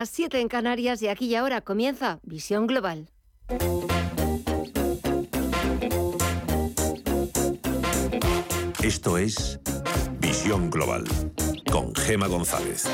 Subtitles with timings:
[0.00, 3.08] Las 7 en Canarias y aquí y ahora comienza Visión Global.
[8.80, 9.58] Esto es
[10.20, 11.02] Visión Global
[11.68, 12.84] con Gema González.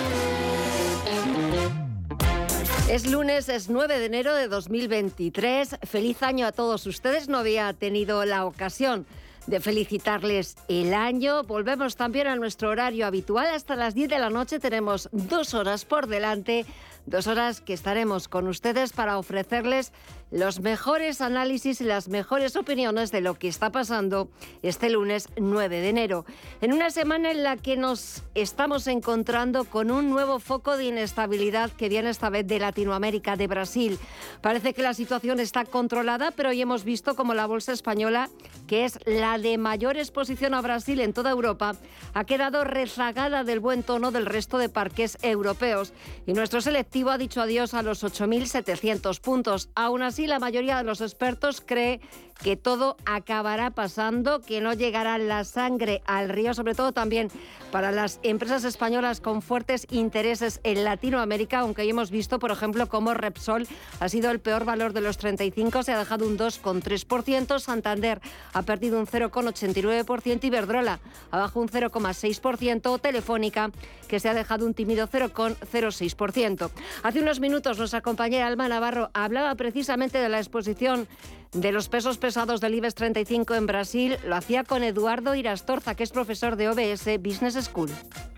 [2.89, 5.81] Es lunes, es 9 de enero de 2023.
[5.83, 7.29] Feliz año a todos ustedes.
[7.29, 9.05] No había tenido la ocasión
[9.47, 11.43] de felicitarles el año.
[11.43, 13.49] Volvemos también a nuestro horario habitual.
[13.49, 16.65] Hasta las 10 de la noche tenemos dos horas por delante
[17.07, 19.93] Dos horas que estaremos con ustedes para ofrecerles
[20.31, 24.31] los mejores análisis y las mejores opiniones de lo que está pasando
[24.63, 26.25] este lunes 9 de enero.
[26.63, 31.71] En una semana en la que nos estamos encontrando con un nuevo foco de inestabilidad
[31.71, 33.99] que viene esta vez de Latinoamérica, de Brasil.
[34.41, 38.31] Parece que la situación está controlada, pero hoy hemos visto como la bolsa española,
[38.67, 41.77] que es la de mayor exposición a Brasil en toda Europa,
[42.15, 45.93] ha quedado rezagada del buen tono del resto de parques europeos.
[46.27, 46.61] Y nuestro
[46.95, 49.69] ha dicho adiós a los 8.700 puntos.
[49.75, 52.01] Aún así, la mayoría de los expertos cree
[52.43, 57.31] que todo acabará pasando, que no llegará la sangre al río, sobre todo también
[57.71, 62.89] para las empresas españolas con fuertes intereses en Latinoamérica, aunque hoy hemos visto, por ejemplo,
[62.89, 63.67] cómo Repsol
[64.01, 68.21] ha sido el peor valor de los 35, se ha dejado un 2,3%, Santander
[68.53, 73.71] ha perdido un 0,89%, Iberdrola abajo un 0,6%, Telefónica,
[74.09, 76.71] que se ha dejado un tímido 0,06%.
[77.03, 81.09] Hace unos minutos nuestra compañera Alma Navarro hablaba precisamente de la exposición
[81.53, 84.17] de los pesos pesados del IBEX 35 en Brasil.
[84.27, 87.91] Lo hacía con Eduardo Irastorza, que es profesor de OBS Business School.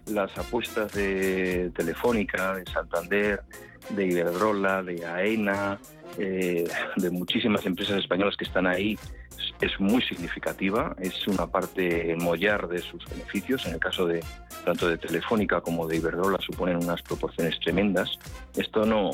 [0.07, 3.43] Las apuestas de Telefónica, de Santander,
[3.91, 5.79] de Iberdrola, de AENA,
[6.19, 6.65] eh,
[6.97, 8.99] de muchísimas empresas españolas que están ahí
[9.61, 13.67] es muy significativa, es una parte mollar de sus beneficios.
[13.67, 14.23] En el caso de
[14.67, 18.19] tanto de Telefónica como de Iberdrola suponen unas proporciones tremendas.
[18.57, 19.11] Esto no,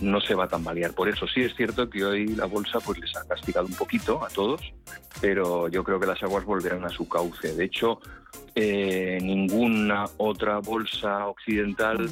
[0.00, 0.94] no se va a tambalear.
[0.94, 4.24] Por eso sí es cierto que hoy la bolsa pues les ha castigado un poquito
[4.24, 4.62] a todos,
[5.20, 7.54] pero yo creo que las aguas volverán a su cauce.
[7.54, 8.00] De hecho,
[8.54, 12.08] eh, ninguna otra bolsa occidental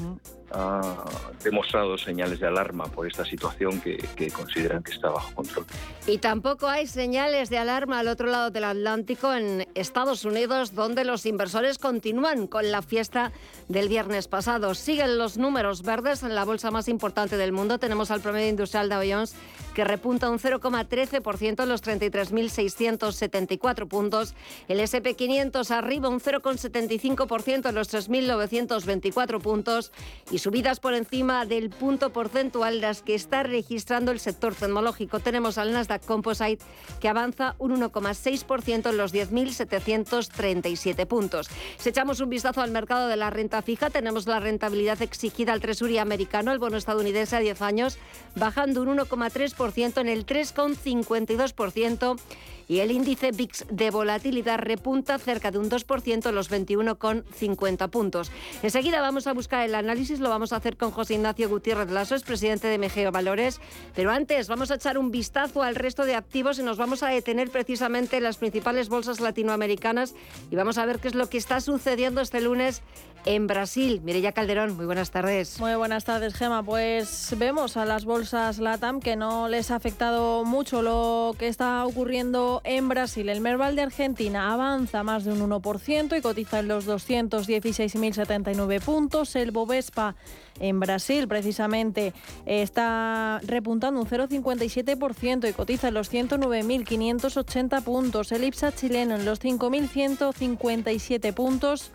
[0.53, 1.05] ha
[1.43, 3.99] demostrado señales de alarma por esta situación que,
[4.31, 5.67] consideran que está bajo control.
[6.07, 11.05] Y tampoco hay señales de alarma al otro lado del Atlántico, en Estados Unidos, donde
[11.05, 13.33] los inversores continúan con la fiesta
[13.69, 14.75] del viernes pasado.
[14.75, 17.79] Siguen los números verdes en la bolsa más importante del mundo.
[17.79, 19.35] Tenemos al promedio industrial de Jones
[19.75, 24.35] que repunta un 0,13% en los 33.674 puntos.
[24.69, 29.93] El SP500 arriba un 0,75% en los 3.924 puntos
[30.31, 35.21] y subidas por encima del punto porcentual las que está registrando el sector tecnológico.
[35.21, 36.65] Tenemos al Nasdaq Composite
[37.01, 41.49] que avanza un 1,6% en los 10.737 puntos.
[41.79, 45.61] Si echamos un vistazo al mercado de la renta fija, tenemos la rentabilidad exigida al
[45.61, 47.99] Tresury americano, el bono estadounidense a 10 años,
[48.35, 52.19] bajando un 1,3% en el 3,52%
[52.69, 58.33] y el índice VIX de volatilidad repunta cerca de un 2% en los 21,50 puntos.
[58.63, 62.15] Enseguida vamos a buscar el análisis, lo vamos a hacer con José Ignacio Gutiérrez Lasso,
[62.17, 63.61] es presidente de Megeo Valores,
[63.95, 67.09] pero antes vamos a echar un vistazo al resto de activos y nos vamos a
[67.09, 70.15] detener precisamente en las principales bolsas latinoamericanas
[70.51, 72.83] y vamos a ver qué es lo que está sucediendo este lunes
[73.25, 74.01] en Brasil.
[74.03, 75.61] Mireya Calderón, muy buenas tardes.
[75.61, 76.63] Muy buenas tardes, Gema.
[76.63, 81.85] Pues vemos a las bolsas LATAM que no les ha afectado mucho lo que está
[81.85, 83.29] ocurriendo en Brasil.
[83.29, 89.37] El Merval de Argentina avanza más de un 1% y cotiza en los 216.079 puntos.
[89.37, 90.15] El Bovespa
[90.61, 92.13] en Brasil precisamente
[92.47, 98.33] está repuntando un 0,57% y cotiza en los 109.580 puntos.
[98.33, 101.93] El IPSA chileno en los 5.157 puntos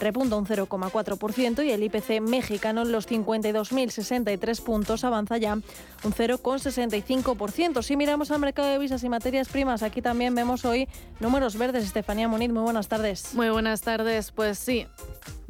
[0.00, 7.82] repunta un 0,4% y el IPC mexicano en los 52.063 puntos avanza ya un 0,65%.
[7.82, 10.88] Si miramos al mercado de visas y materias primas, aquí también vemos hoy
[11.20, 11.84] números verdes.
[11.84, 13.34] Estefanía Muniz, muy buenas tardes.
[13.34, 14.32] Muy buenas tardes.
[14.32, 14.86] Pues sí,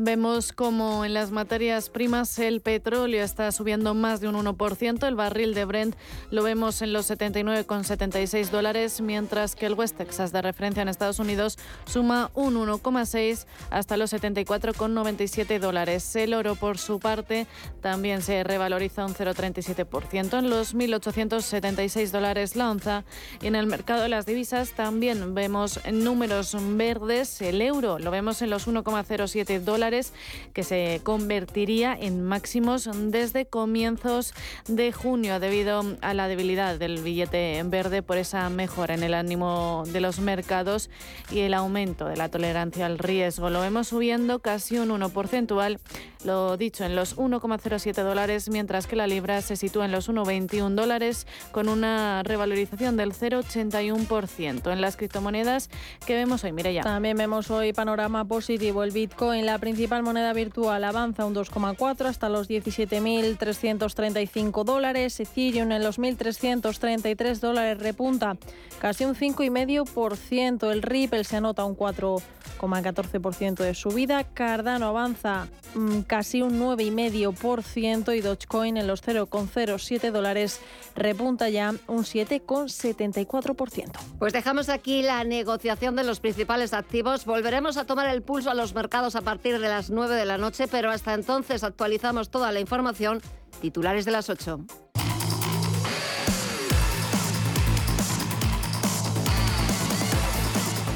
[0.03, 5.15] Vemos como en las materias primas el petróleo está subiendo más de un 1%, el
[5.15, 5.95] barril de Brent
[6.31, 11.19] lo vemos en los 79,76 dólares, mientras que el West Texas de referencia en Estados
[11.19, 14.15] Unidos suma un 1,6 hasta los
[14.45, 16.17] 74,97 dólares.
[16.17, 17.47] El oro, por su parte,
[17.81, 23.05] también se revaloriza un 0,37% en los 1.876 dólares la onza.
[23.41, 27.41] Y en el mercado de las divisas también vemos números verdes.
[27.41, 30.13] El euro lo vemos en los 1,07 dólares
[30.53, 34.35] que se convertiría en máximos desde comienzos
[34.69, 39.85] de junio debido a la debilidad del billete verde por esa mejora en el ánimo
[39.89, 40.91] de los mercados
[41.31, 43.51] y el aumento de la tolerancia al riesgo.
[43.51, 45.79] Lo vemos subiendo subiendo casi un 1 porcentual,
[46.25, 50.75] lo dicho en los 1,07 dólares, mientras que la libra se sitúa en los 1,21
[50.75, 54.73] dólares con una revalorización del 0,81%.
[54.73, 55.69] En las criptomonedas
[56.07, 56.83] que vemos hoy, mire ya.
[56.83, 58.85] También vemos hoy panorama positivo.
[58.85, 65.19] El Bitcoin, la principal moneda virtual, avanza un 2,4 hasta los 17.335 dólares.
[65.19, 68.37] Ethereum en los 1.333 dólares repunta
[68.81, 70.71] casi un 5,5%.
[70.71, 74.20] El Ripple se anota un 4,14% de subida.
[74.25, 80.61] Cardano avanza mm, casi un 9,5% y Dogecoin en los 0,07 dólares
[80.95, 83.91] repunta ya un 7,74%.
[84.19, 87.25] Pues dejamos aquí la negociación de los principales activos.
[87.25, 90.39] Volveremos a tomar el pulso a los mercados a partir de las 9 de la
[90.39, 93.21] noche, pero hasta entonces actualizamos toda la información.
[93.61, 94.90] Titulares de las 8.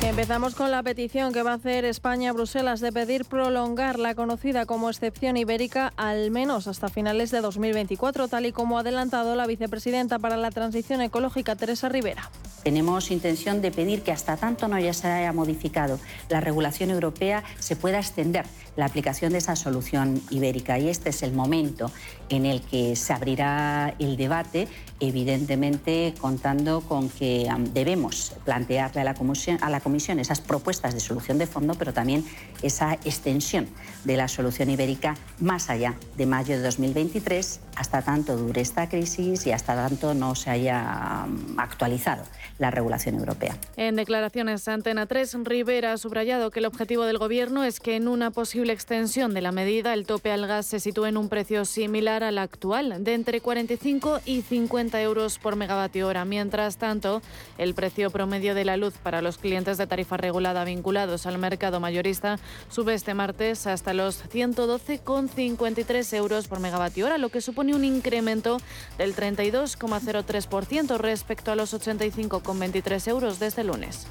[0.05, 4.15] Empezamos con la petición que va a hacer España a Bruselas de pedir prolongar la
[4.15, 9.35] conocida como excepción ibérica al menos hasta finales de 2024, tal y como ha adelantado
[9.35, 12.31] la vicepresidenta para la transición ecológica, Teresa Rivera.
[12.63, 15.99] Tenemos intención de pedir que hasta tanto no ya se haya modificado
[16.29, 18.45] la regulación europea se pueda extender
[18.77, 21.91] la aplicación de esa solución ibérica y este es el momento
[22.29, 24.69] en el que se abrirá el debate,
[25.01, 31.01] evidentemente contando con que debemos plantearle a la, comisión, a la Comisión esas propuestas de
[31.01, 32.25] solución de fondo, pero también
[32.63, 33.69] esa extensión
[34.05, 39.47] de la solución ibérica más allá de mayo de 2023, hasta tanto dure esta crisis
[39.47, 41.27] y hasta tanto no se haya
[41.57, 42.25] actualizado
[42.59, 43.57] la regulación europea.
[43.77, 47.97] En declaraciones a Antena 3, Rivera ha subrayado que el objetivo del Gobierno es que
[47.97, 51.29] en una posible extensión de la medida el tope al gas se sitúe en un
[51.29, 56.25] precio similar al actual, de entre 45 y 50 euros por megavatio hora.
[56.25, 57.23] Mientras tanto,
[57.59, 61.81] el precio promedio de la luz para los clientes de tarifa regulada vinculados al mercado
[61.81, 62.39] mayorista
[62.69, 68.59] sube este martes hasta los 112,53 euros por megavatio hora, lo que supone un incremento
[68.99, 74.07] del 32,03% respecto a los 85,23 euros desde lunes.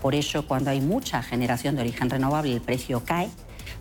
[0.00, 3.28] Por eso, cuando hay mucha generación de origen renovable, el precio cae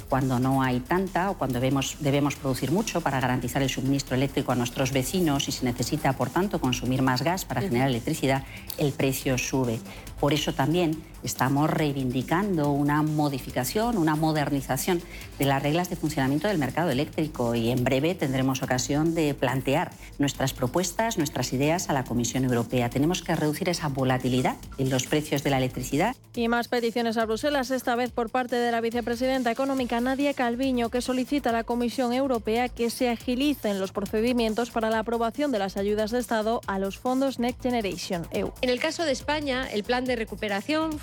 [0.09, 4.51] cuando no hay tanta o cuando debemos, debemos producir mucho para garantizar el suministro eléctrico
[4.51, 8.43] a nuestros vecinos y se necesita, por tanto, consumir más gas para generar electricidad,
[8.77, 9.79] el precio sube.
[10.19, 15.01] Por eso también estamos reivindicando una modificación, una modernización
[15.39, 19.91] de las reglas de funcionamiento del mercado eléctrico y en breve tendremos ocasión de plantear
[20.19, 22.89] nuestras propuestas, nuestras ideas a la Comisión Europea.
[22.89, 26.15] Tenemos que reducir esa volatilidad en los precios de la electricidad.
[26.35, 30.89] Y más peticiones a Bruselas, esta vez por parte de la vicepresidenta económica Nadia Calviño,
[30.89, 35.59] que solicita a la Comisión Europea que se agilicen los procedimientos para la aprobación de
[35.59, 38.51] las ayudas de Estado a los fondos Next Generation EU.
[38.61, 40.99] En el caso de España, el plan de recuperación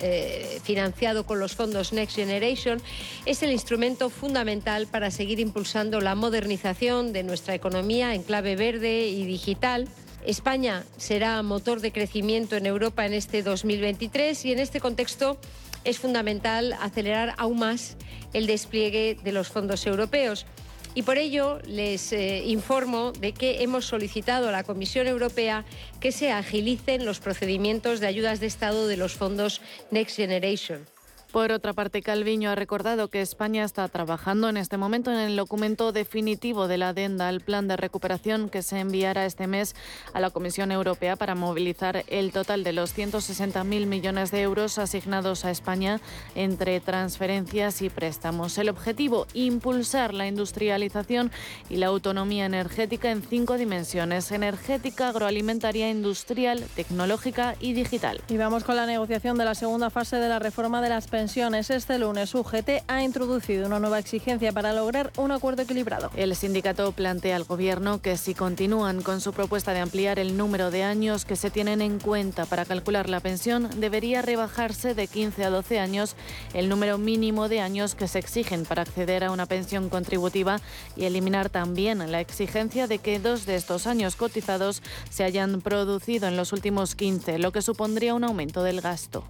[0.00, 2.80] eh, financiado con los fondos Next Generation,
[3.26, 9.08] es el instrumento fundamental para seguir impulsando la modernización de nuestra economía en clave verde
[9.08, 9.88] y digital.
[10.24, 15.36] España será motor de crecimiento en Europa en este 2023 y en este contexto
[15.82, 17.96] es fundamental acelerar aún más
[18.32, 20.46] el despliegue de los fondos europeos.
[20.94, 25.64] Y por ello les eh, informo de que hemos solicitado a la Comisión Europea
[26.00, 30.97] que se agilicen los procedimientos de ayudas de Estado de los fondos Next Generation.
[31.32, 35.36] Por otra parte, Calviño ha recordado que España está trabajando en este momento en el
[35.36, 39.76] documento definitivo de la adenda al plan de recuperación que se enviará este mes
[40.14, 45.44] a la Comisión Europea para movilizar el total de los 160.000 millones de euros asignados
[45.44, 46.00] a España
[46.34, 48.56] entre transferencias y préstamos.
[48.56, 51.30] El objetivo, impulsar la industrialización
[51.68, 58.22] y la autonomía energética en cinco dimensiones, energética, agroalimentaria, industrial, tecnológica y digital.
[58.30, 61.68] Y vamos con la negociación de la segunda fase de la reforma de las pensiones.
[61.70, 66.12] Este lunes UGT ha introducido una nueva exigencia para lograr un acuerdo equilibrado.
[66.14, 70.70] El sindicato plantea al Gobierno que si continúan con su propuesta de ampliar el número
[70.70, 75.44] de años que se tienen en cuenta para calcular la pensión, debería rebajarse de 15
[75.44, 76.14] a 12 años
[76.54, 80.60] el número mínimo de años que se exigen para acceder a una pensión contributiva
[80.94, 86.28] y eliminar también la exigencia de que dos de estos años cotizados se hayan producido
[86.28, 89.24] en los últimos 15, lo que supondría un aumento del gasto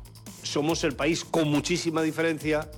[0.48, 2.70] somos el país con muchísima diferencia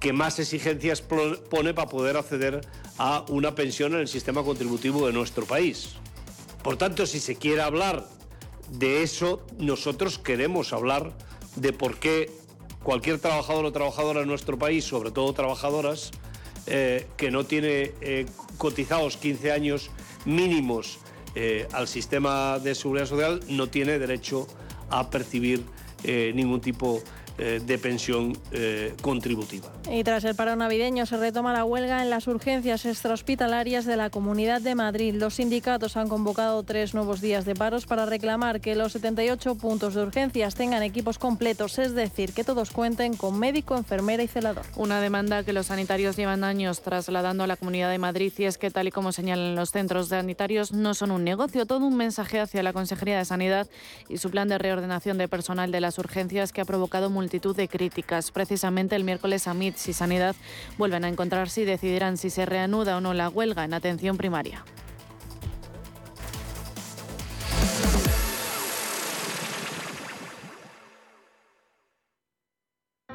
[0.00, 2.60] que más exigencias pone para poder acceder
[2.98, 5.94] a una pensión en el sistema contributivo de nuestro país.
[6.62, 8.06] Por tanto, si se quiere hablar
[8.70, 11.12] de eso, nosotros queremos hablar
[11.54, 12.30] de por qué
[12.82, 16.10] cualquier trabajador o trabajadora en nuestro país, sobre todo trabajadoras,
[16.66, 18.26] eh, que no tiene eh,
[18.58, 19.90] cotizados 15 años
[20.24, 20.98] mínimos
[21.36, 24.46] eh, al sistema de seguridad social, no tiene derecho
[24.90, 25.64] a percibir
[26.04, 27.00] eh, ningún tipo
[27.38, 29.68] eh, de pensión eh, contributiva.
[29.90, 34.10] Y tras el paro navideño se retoma la huelga en las urgencias extrahospitalarias de la
[34.10, 35.14] Comunidad de Madrid.
[35.14, 39.94] Los sindicatos han convocado tres nuevos días de paros para reclamar que los 78 puntos
[39.94, 44.64] de urgencias tengan equipos completos, es decir, que todos cuenten con médico, enfermera y celador.
[44.76, 48.58] Una demanda que los sanitarios llevan años trasladando a la Comunidad de Madrid y es
[48.58, 52.40] que, tal y como señalan los centros sanitarios, no son un negocio, todo un mensaje
[52.40, 53.68] hacia la Consejería de Sanidad
[54.08, 57.66] y su plan de reordenación de personal de las urgencias que ha provocado multitud de
[57.66, 58.30] críticas.
[58.30, 60.36] Precisamente el miércoles AMITS y Sanidad
[60.78, 64.64] vuelven a encontrarse y decidirán si se reanuda o no la huelga en atención primaria.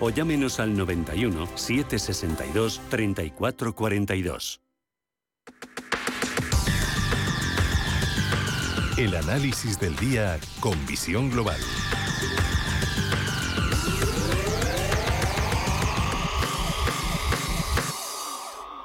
[0.00, 4.60] o llámenos al 91 762 3442.
[8.96, 11.58] El análisis del día con visión global.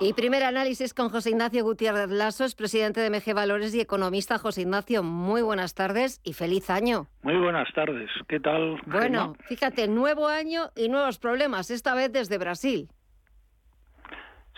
[0.05, 4.37] Y primer análisis con José Ignacio Gutiérrez Lasso, es presidente de MG Valores y economista.
[4.37, 7.07] José Ignacio, muy buenas tardes y feliz año.
[7.23, 8.79] Muy buenas tardes, ¿qué tal?
[8.85, 12.87] Bueno, fíjate, nuevo año y nuevos problemas, esta vez desde Brasil.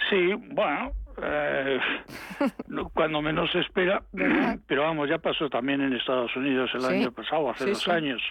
[0.10, 0.92] Sí, bueno,
[1.24, 1.80] eh,
[2.94, 4.04] cuando menos se espera,
[4.68, 8.22] pero vamos, ya pasó también en Estados Unidos el año pasado, hace dos años.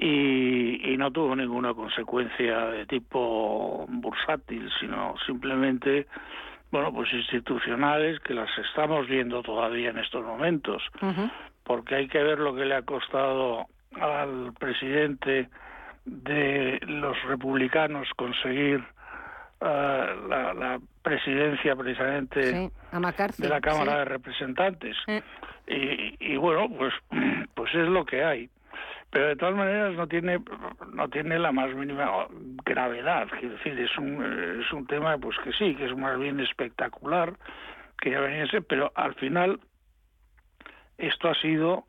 [0.00, 6.06] Y, y, no tuvo ninguna consecuencia de tipo bursátil, sino simplemente,
[6.70, 10.84] bueno, pues institucionales que las estamos viendo todavía en estos momentos,
[11.64, 13.66] porque hay que ver lo que le ha costado
[14.00, 15.48] al presidente
[16.04, 18.78] de los republicanos conseguir
[19.60, 22.70] uh, la, la, presidencia precisamente sí,
[23.38, 23.98] de la Cámara sí.
[23.98, 24.96] de Representantes.
[25.06, 25.22] Eh.
[25.66, 26.94] Y, y bueno, pues,
[27.54, 28.50] pues es lo que hay
[29.10, 30.40] pero de todas maneras no tiene
[30.92, 32.26] no tiene la más mínima
[32.64, 33.28] gravedad.
[33.38, 37.34] Quiero decir es un es un tema pues que sí que es más bien espectacular
[38.00, 39.60] que ya venía pero al final
[40.98, 41.84] esto ha sido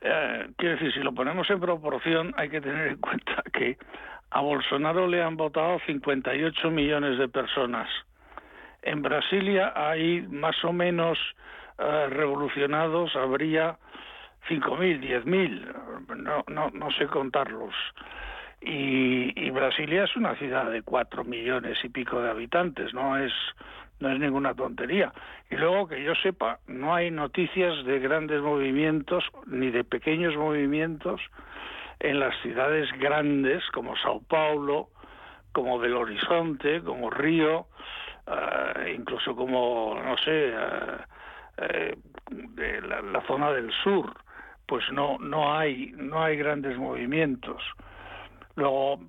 [0.00, 3.76] eh, quiero decir si lo ponemos en proporción hay que tener en cuenta que
[4.30, 7.88] a Bolsonaro le han votado 58 millones de personas.
[8.82, 11.18] En Brasilia hay más o menos
[11.78, 13.78] eh, revolucionados habría
[14.48, 17.74] 5.000, 10.000, no, no, no sé contarlos.
[18.60, 23.32] Y, y, Brasilia es una ciudad de 4 millones y pico de habitantes, no es,
[24.00, 25.12] no es ninguna tontería.
[25.50, 31.20] Y luego que yo sepa, no hay noticias de grandes movimientos ni de pequeños movimientos
[32.00, 34.88] en las ciudades grandes como Sao Paulo,
[35.52, 37.66] como Belo Horizonte, como Río,
[38.26, 44.23] uh, incluso como, no sé, uh, uh, de la zona del sur
[44.66, 47.62] pues no no hay no hay grandes movimientos
[48.56, 49.00] luego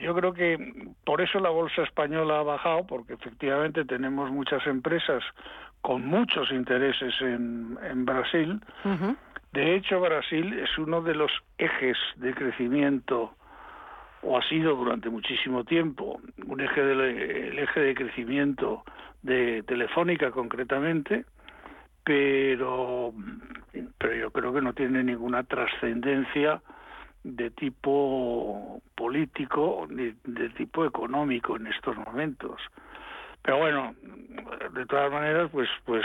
[0.00, 5.22] yo creo que por eso la bolsa española ha bajado porque efectivamente tenemos muchas empresas
[5.82, 9.16] con muchos intereses en, en Brasil uh -huh.
[9.52, 13.34] de hecho Brasil es uno de los ejes de crecimiento
[14.22, 18.82] o ha sido durante muchísimo tiempo un eje de, el eje de crecimiento
[19.22, 21.24] de Telefónica concretamente
[22.04, 23.12] pero
[23.98, 26.62] pero yo creo que no tiene ninguna trascendencia
[27.24, 32.60] de tipo político ni de tipo económico en estos momentos.
[33.42, 33.94] Pero bueno,
[34.72, 36.04] de todas maneras, pues pues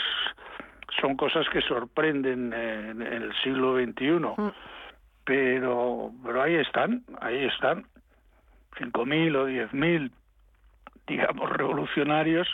[1.01, 4.11] son cosas que sorprenden en, el siglo XXI.
[4.11, 4.51] Mm.
[5.25, 7.85] Pero pero ahí están, ahí están.
[8.77, 10.11] 5.000 o 10.000,
[11.05, 12.47] digamos, revolucionarios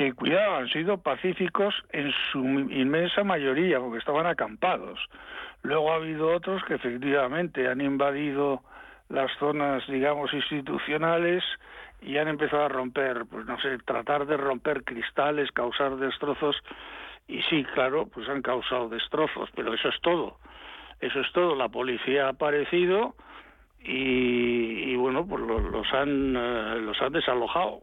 [0.00, 4.98] que cuidado, han sido pacíficos en su inmensa mayoría, porque estaban acampados.
[5.62, 8.62] Luego ha habido otros que efectivamente han invadido
[9.10, 11.44] las zonas, digamos, institucionales
[12.00, 16.56] y han empezado a romper, pues no sé, tratar de romper cristales, causar destrozos,
[17.28, 20.38] y sí, claro, pues han causado destrozos, pero eso es todo.
[21.02, 21.54] Eso es todo.
[21.54, 23.16] La policía ha aparecido
[23.82, 27.80] y, y bueno, pues los, los han uh, los han desalojado.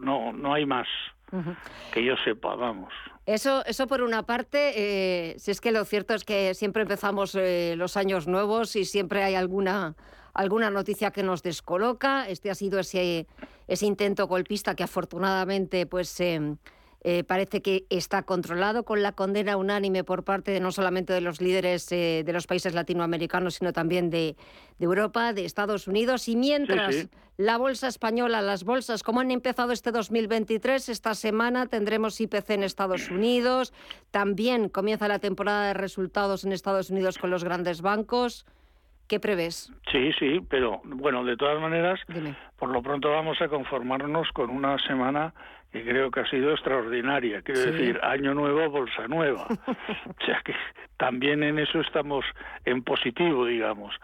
[0.00, 0.88] No, no hay más.
[1.32, 1.56] Uh -huh.
[1.92, 2.92] que yo sepa, vamos.
[3.26, 7.34] Eso, eso por una parte, eh, si es que lo cierto es que siempre empezamos
[7.34, 9.94] eh, los años nuevos y siempre hay alguna
[10.38, 12.28] alguna noticia que nos descoloca.
[12.28, 13.26] Este ha sido ese,
[13.66, 16.56] ese intento golpista que afortunadamente pues em,
[17.02, 21.20] eh, parece que está controlado con la condena unánime por parte de no solamente de
[21.20, 24.36] los líderes eh, de los países latinoamericanos, sino también de,
[24.80, 26.28] Europa, de Estados Unidos.
[26.28, 30.88] Y mientras la bolsa española, las bolsas, ¿cómo han empezado este 2023?
[30.88, 33.72] Esta semana tendremos IPC en Estados Unidos.
[34.10, 38.44] También comienza la temporada de resultados en Estados Unidos con los grandes bancos.
[39.06, 39.72] ¿Qué prevés?
[39.90, 41.98] Sí, sí, pero bueno, de todas maneras,
[42.58, 45.32] por lo pronto vamos a conformarnos con una semana
[45.72, 47.42] que creo que ha sido extraordinaria.
[47.42, 49.46] Quiero decir, año nuevo, bolsa nueva.
[49.68, 50.54] o sea que
[50.96, 52.24] también en eso estamos
[52.64, 53.94] en positivo, digamos.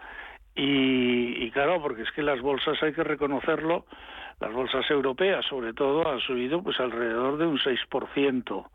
[0.55, 3.85] Y, y, claro, porque es que las bolsas hay que reconocerlo,
[4.39, 8.69] las bolsas europeas sobre todo han subido pues alrededor de un 6%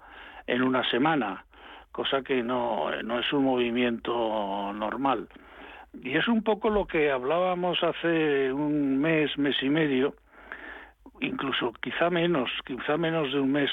[0.46, 1.44] en una semana,
[1.92, 5.28] cosa que no, no es un movimiento normal.
[6.02, 10.14] Y es un poco lo que hablábamos hace un mes, mes y medio,
[11.20, 13.70] incluso quizá menos, quizá menos de un mes,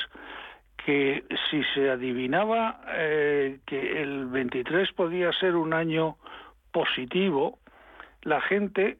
[0.77, 6.17] que si se adivinaba eh, que el 23 podía ser un año
[6.71, 7.59] positivo,
[8.21, 8.97] la gente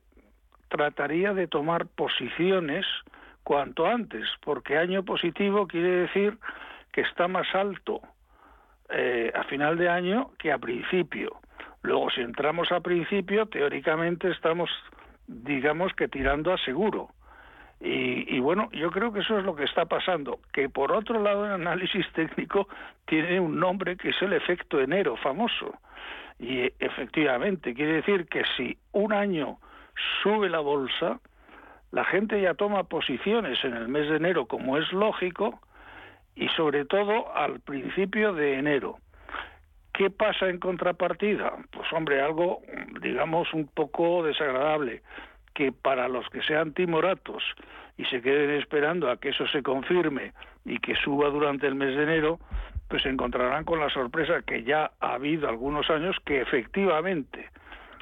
[0.69, 2.85] trataría de tomar posiciones
[3.43, 6.37] cuanto antes, porque año positivo quiere decir
[6.91, 8.01] que está más alto
[8.89, 11.39] eh, a final de año que a principio.
[11.83, 14.69] Luego, si entramos a principio, teóricamente estamos,
[15.27, 17.09] digamos que tirando a seguro.
[17.79, 21.45] Y, bueno, yo creo que eso es lo que está pasando, que por otro lado
[21.45, 22.67] el análisis técnico
[23.05, 25.73] tiene un nombre que es el efecto enero famoso.
[26.39, 29.57] Y efectivamente, quiere decir que si un año
[30.21, 31.19] sube la bolsa,
[31.91, 35.59] la gente ya toma posiciones en el mes de enero, como es lógico,
[36.35, 38.97] y sobre todo al principio de enero.
[39.93, 41.53] ¿Qué pasa en contrapartida?
[41.71, 42.61] Pues hombre, algo,
[43.01, 45.01] digamos, un poco desagradable
[45.57, 47.43] que para los que sean timoratos
[47.97, 50.33] y se queden esperando a que eso se confirme
[50.65, 52.39] y que suba durante el mes de enero,
[52.87, 57.49] pues se encontrarán con la sorpresa que ya ha habido algunos años que efectivamente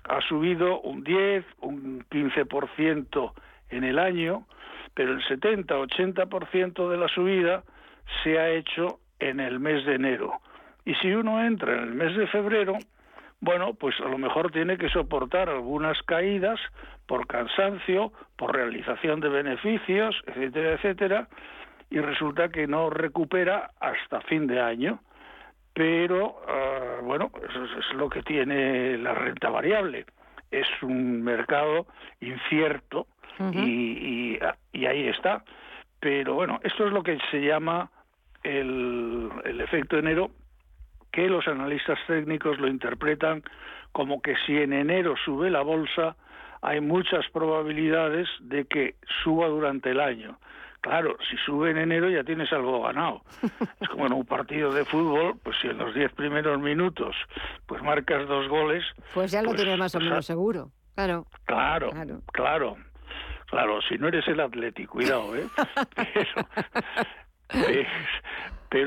[0.03, 3.31] ha subido un 10, un 15%
[3.69, 4.45] en el año,
[4.93, 7.63] pero el 70-80% de la subida
[8.21, 10.41] se ha hecho en el mes de enero.
[10.83, 12.77] Y si uno entra en el mes de febrero,
[13.41, 16.59] bueno, pues a lo mejor tiene que soportar algunas caídas
[17.05, 21.27] por cansancio, por realización de beneficios, etcétera, etcétera,
[21.89, 24.99] y resulta que no recupera hasta fin de año.
[25.73, 30.05] Pero, ah, bueno, eso es lo que tiene la renta variable.
[30.49, 31.85] Es un mercado
[32.21, 33.07] incierto
[33.51, 34.39] y,
[34.71, 35.43] y, ahí está.
[35.99, 37.91] Pero bueno, esto es lo que se llama
[38.43, 40.31] el, el efecto enero
[41.15, 43.41] que los analistas técnicos lo interpretan
[43.93, 46.17] como que si en enero sube la bolsa,
[46.61, 50.37] hay muchas probabilidades de que suba durante el año.
[50.81, 53.21] Claro, si sube en enero ya tienes algo ganado.
[53.79, 57.15] Es como en un partido de fútbol, pues si en los diez primeros minutos
[57.65, 58.83] pues marcas dos goles...
[59.13, 61.25] Pues ya lo pues, tienes más o menos seguro, claro.
[61.45, 61.91] Claro,
[62.33, 62.75] claro,
[63.47, 63.81] claro.
[63.87, 65.47] si no eres el Atlético, cuidado, ¿eh?
[65.95, 66.47] pero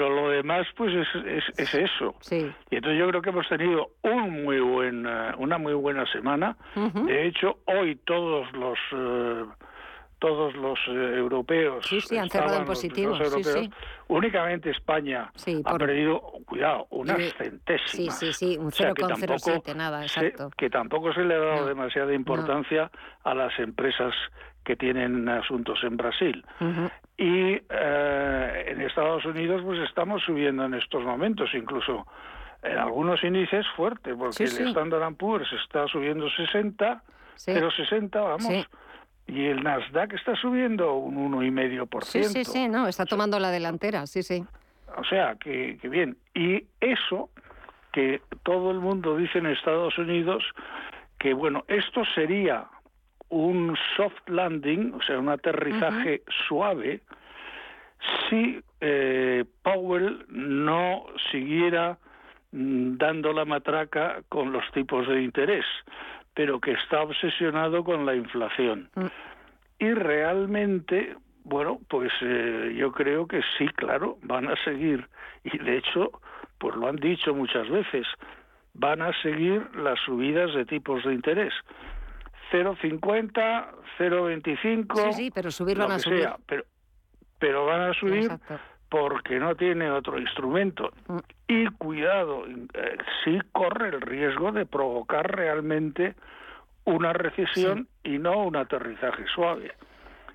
[0.09, 2.15] lo demás pues es, es, eso.
[2.21, 2.51] Sí.
[2.71, 6.57] Y entonces yo creo que hemos tenido un muy buena, una muy buena semana.
[6.75, 9.45] De hecho, hoy todos los eh,
[10.19, 13.17] todos los eh, europeos sí, sí, han cerrado en positivo.
[14.09, 15.31] Únicamente España
[15.65, 18.13] ha perdido, cuidado, una centésima.
[18.13, 20.51] Sí, sí, sí, un 0,07, nada, exacto.
[20.57, 22.91] que tampoco se le ha dado demasiada importancia
[23.23, 24.13] a las empresas
[24.69, 26.45] que tienen asuntos en Brasil.
[27.17, 32.07] Y eh, en Estados Unidos pues estamos subiendo en estos momentos, incluso
[32.63, 37.03] en algunos índices fuertes, porque el Standard Poor's está subiendo 60,
[37.39, 38.69] 0,60, vamos.
[39.27, 42.03] Y el Nasdaq está subiendo un 1,5%.
[42.03, 44.45] Sí, sí, sí, no, está tomando la delantera, sí, sí.
[44.99, 46.19] O sea, que, que bien.
[46.35, 47.31] Y eso
[47.91, 50.45] que todo el mundo dice en Estados Unidos,
[51.19, 52.67] que bueno, esto sería
[53.31, 57.01] un soft landing, o sea, un aterrizaje suave,
[58.29, 61.99] si eh, Powell no siguiera
[62.53, 65.65] mm, dando la matraca con los tipos de interés,
[66.35, 68.89] pero que está obsesionado con la inflación.
[68.95, 69.07] Mm.
[69.81, 75.07] Y realmente, bueno, pues eh, yo creo que sí, claro, van a seguir,
[75.45, 76.11] y de hecho,
[76.59, 78.07] pues lo han dicho muchas veces,
[78.75, 81.53] van a seguir las subidas de tipos de interés.
[82.53, 85.07] 0,50, 0,25.
[85.07, 86.29] Sí, sí, pero subir van a subir.
[86.47, 86.65] pero,
[87.39, 88.31] pero van a subir
[88.89, 90.91] porque no tiene otro instrumento.
[91.09, 91.19] Mm.
[91.49, 96.15] Y cuidado, eh, sí corre el riesgo de provocar realmente
[96.85, 99.73] una recesión y no un aterrizaje suave.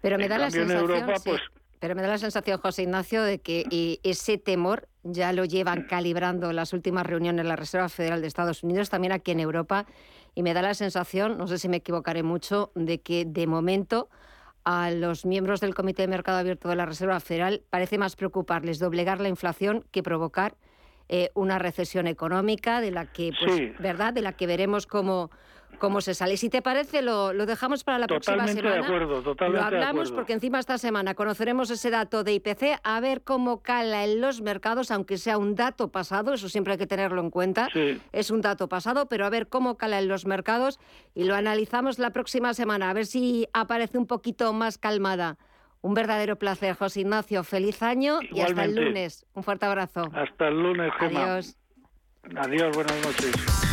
[0.01, 1.41] Pero me En da la en sensación, Europa, sí, pues-
[1.79, 5.83] pero me da la sensación, José Ignacio, de que y ese temor ya lo llevan
[5.83, 9.85] calibrando las últimas reuniones de la Reserva Federal de Estados Unidos, también aquí en Europa,
[10.35, 14.09] y me da la sensación, no sé si me equivocaré mucho, de que de momento
[14.65, 18.79] a los miembros del Comité de Mercado Abierto de la Reserva Federal parece más preocuparles
[18.79, 20.55] doblegar la inflación que provocar
[21.09, 23.73] eh, una recesión económica de la que, pues, Sí.
[23.79, 24.13] ¿verdad?
[24.13, 25.31] De la que veremos cómo,
[25.79, 26.37] cómo se sale.
[26.37, 28.87] Si te parece, lo, lo dejamos para la Totalmente próxima de semana.
[28.87, 30.15] acuerdo, totalmente Lo de hablamos acuerdo.
[30.15, 34.41] porque encima esta semana conoceremos ese dato de IPC, a ver cómo cala en los
[34.41, 37.69] mercados, aunque sea un dato pasado, eso siempre hay que tenerlo en cuenta.
[37.73, 38.01] Sí.
[38.11, 40.79] Es un dato pasado, pero a ver cómo cala en los mercados
[41.13, 45.37] y lo analizamos la próxima semana, a ver si aparece un poquito más calmada.
[45.81, 47.43] Un verdadero placer, José Ignacio.
[47.43, 48.81] Feliz año y hasta el Igualmente.
[48.81, 49.25] lunes.
[49.33, 50.09] Un fuerte abrazo.
[50.13, 51.23] Hasta el lunes, Gemma.
[51.33, 51.57] Adiós.
[52.37, 53.72] Adiós, buenas noches.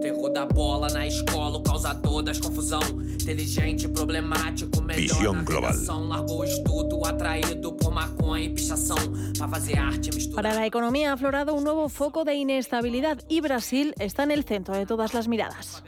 [0.00, 2.80] Terror da bola na escola, o causador das confusão.
[2.80, 5.72] Inteligente, problemático, melhor na global.
[6.08, 8.98] Largou estudo, atraído por maconha e pichação.
[9.36, 10.42] Pra fazer arte, mistura.
[10.42, 14.44] Para la economía ha aflorado un nuevo foco de inestabilidad y Brasil está en el
[14.44, 15.82] centro de todas las miradas.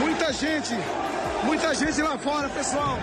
[0.00, 0.76] Muita gente,
[1.44, 2.98] muita gente lá fora, pessoal.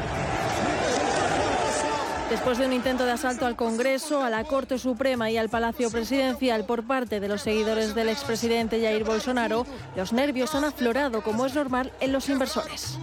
[2.32, 5.92] Después de un intento de asalto al Congreso, a la Corte Suprema y al Palacio
[5.92, 9.66] Presidencial por parte de los seguidores del expresidente Jair Bolsonaro,
[9.98, 12.98] los nervios han aflorado como es normal en los inversores.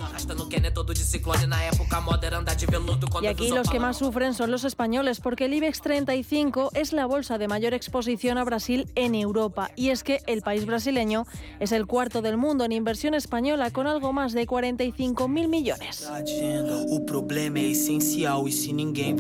[3.21, 7.05] Y aquí los que más sufren son los españoles, porque el IBEX 35 es la
[7.05, 9.71] bolsa de mayor exposición a Brasil en Europa.
[9.77, 11.27] Y es que el país brasileño
[11.61, 16.09] es el cuarto del mundo en inversión española, con algo más de 45.000 millones.
[16.91, 19.18] O problema é essencial e se ninguém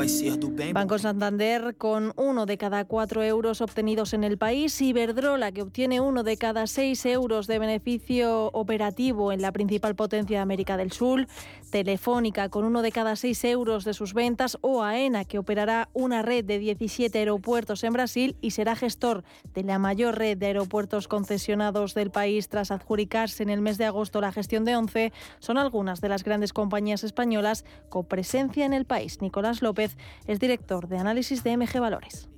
[0.72, 6.00] Banco Santander con uno de cada cuatro euros obtenidos en el país, Iberdrola que obtiene
[6.00, 10.92] uno de cada seis euros de beneficio operativo en la principal potencia de América del
[10.92, 11.26] Sur,
[11.70, 14.56] Telefónica con uno de cada seis euros de sus ventas.
[14.60, 19.64] O AENA que operará una red de 17 aeropuertos en Brasil y será gestor de
[19.64, 22.48] la mayor red de aeropuertos concesionados del país.
[22.48, 26.22] Tras adjudicarse en el mes de agosto la gestión de 11, son algunas de las
[26.22, 29.20] grandes compañías españolas con presencia en el país.
[29.20, 29.87] Nicolás López
[30.26, 32.28] es director de análisis de MG Valores.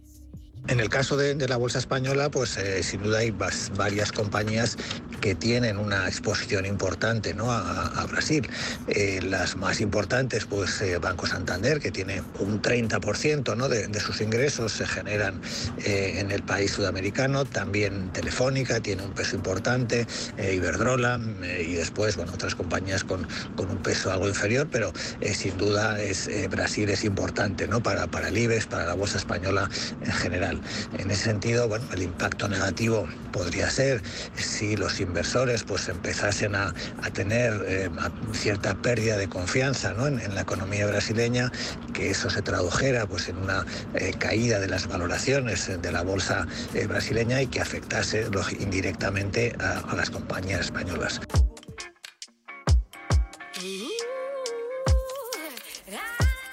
[0.69, 3.35] En el caso de, la bolsa española, pues eh, sin duda hay
[3.77, 4.77] varias compañías
[5.21, 8.49] que tienen una exposición importante a, Brasil.
[8.89, 13.69] Eh, las más importantes, pues eh, Banco Santander, que tiene un 30% ¿no?
[13.69, 15.41] de, sus ingresos se generan
[15.85, 17.45] en el país sudamericano.
[17.45, 20.07] También Telefónica tiene un peso importante,
[20.39, 21.21] Iberdrola
[21.61, 23.27] y después bueno, otras compañías con,
[23.59, 24.93] un peso algo inferior, pero
[25.35, 29.69] sin duda es, Brasil es importante para, para el IBEX, para la bolsa española
[30.03, 30.50] en general.
[30.99, 34.03] En ese sentido, bueno, el impacto negativo podría ser
[34.35, 36.75] si los inversores pues empezasen a,
[37.13, 37.91] tener eh,
[38.33, 41.51] cierta pérdida de confianza en, la economía brasileña,
[41.93, 46.03] que eso se tradujera pues en una eh, caída de las valoraciones eh, de la
[46.03, 46.47] bolsa
[46.89, 48.27] brasileña y que afectase
[48.59, 51.21] indirectamente a, a las compañías españolas.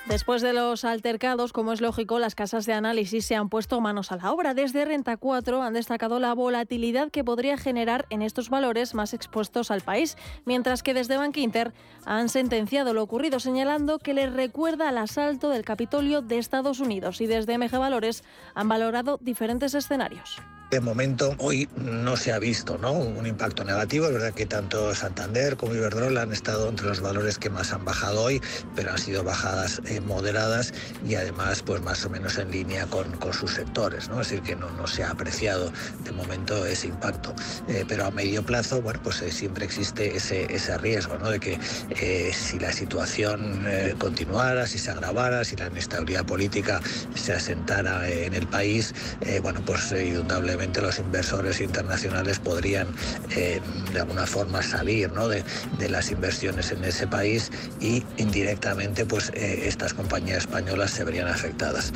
[0.08, 4.14] Después de los altercados, como es lógico, las casas de análisis se han puesto manos
[4.14, 4.54] a la obra.
[4.54, 9.70] Desde Renta 4 han destacado la volatilidad que podría generar en estos valores más expuestos
[9.70, 10.16] al país,
[10.46, 11.74] mientras que desde Bank Inter
[12.06, 17.20] han sentenciado lo ocurrido, señalando que les recuerda al asalto del Capitolio de Estados Unidos
[17.20, 18.24] y desde MG Valores
[18.56, 20.38] han valorado diferentes escenarios.
[20.70, 24.08] De momento, hoy no se ha visto un impacto negativo.
[24.08, 27.86] Es verdad que tanto Santander como Iberdrola han estado entre los valores que más han
[27.86, 28.42] bajado hoy,
[28.76, 30.74] pero han sido bajadas eh, moderadas
[31.08, 34.10] y además pues más o menos en línea con, sus sectores.
[34.10, 34.20] ¿no?
[34.20, 35.72] Es decir, que no, se ha apreciado
[36.04, 37.34] de momento ese impacto.
[37.70, 42.60] Eh, pero a medio plazo, bueno, pues eh, siempre existe ese, riesgo de que si
[42.60, 43.66] la situación
[44.00, 46.82] continuara, si se agravara, si la inestabilidad política
[47.16, 48.94] se asentara en el país,
[49.42, 52.88] bueno, pues indudablemente los inversores internacionales podrían
[53.36, 53.62] eh,
[53.94, 55.28] de alguna forma salir ¿no?
[55.28, 55.44] de,
[55.78, 61.28] de, las inversiones en ese país y indirectamente pues eh, estas compañías españolas se verían
[61.28, 61.94] afectadas.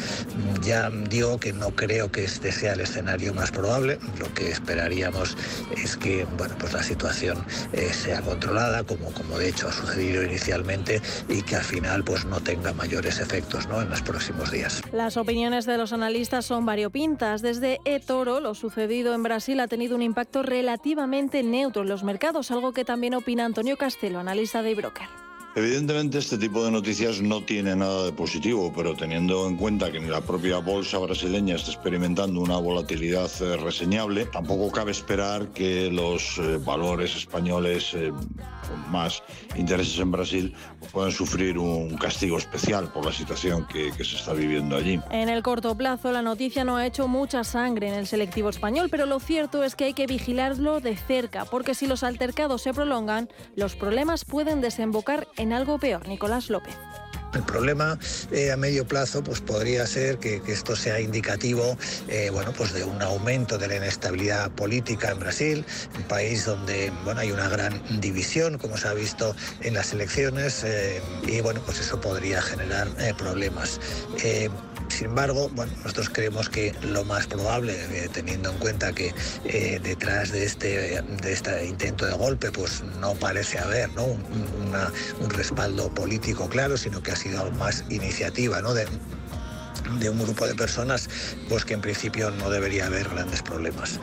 [0.62, 5.36] Ya digo que no creo que este sea el escenario más probable, lo que esperaríamos
[5.76, 7.44] es que bueno, pues la situación
[7.74, 12.26] eh, sea controlada como, como de hecho ha sucedido inicialmente y que al final pues
[12.26, 13.82] no tenga mayores efectos ¿no?
[13.82, 14.82] en los próximos días.
[14.92, 17.42] Las opiniones de los analistas son variopintas.
[17.42, 22.52] Desde eToro, lo sucedido en Brasil ha tenido un impacto relativamente neutro en los mercados,
[22.52, 25.31] algo que también opina Antonio Castelo, analista de Broker.
[25.54, 30.00] Evidentemente este tipo de noticias no tiene nada de positivo, pero teniendo en cuenta que
[30.00, 36.38] la propia bolsa brasileña está experimentando una volatilidad eh, reseñable, tampoco cabe esperar que los
[36.38, 38.14] eh, valores españoles eh,
[38.70, 39.24] con más
[39.58, 40.56] intereses en Brasil
[40.94, 45.02] puedan sufrir un castigo especial por la situación que, se está viviendo allí.
[45.12, 48.88] En el corto plazo la noticia no ha hecho mucha sangre en el selectivo español,
[48.90, 52.74] pero lo cierto es que hay que vigilarlo de cerca, porque si los altercados se
[52.74, 56.08] prolongan, los problemas pueden desembocar algo peor.
[56.08, 56.78] Nicolás López.
[57.34, 57.98] El problema
[58.32, 61.78] eh, a medio plazo pues podría ser que, esto sea indicativo
[62.10, 65.66] eh, bueno, pues de un aumento de la inestabilidad política en Brasil,
[65.96, 70.64] un país donde bueno, hay una gran división, como se ha visto en las elecciones,
[70.66, 73.80] eh, y bueno, pues eso podría generar problemas.
[74.90, 77.74] Sin embargo, bueno, nosotros creemos que lo más probable,
[78.12, 79.14] teniendo en cuenta que
[79.82, 84.04] detrás de este, de este intento de golpe, pues no parece haber ¿no?
[84.06, 88.74] Un respaldo político claro, sino que ha sido más iniciativa ¿no?
[88.74, 88.88] de,
[90.10, 91.10] un grupo de personas,
[91.50, 94.00] pues que en principio no debería haber grandes problemas.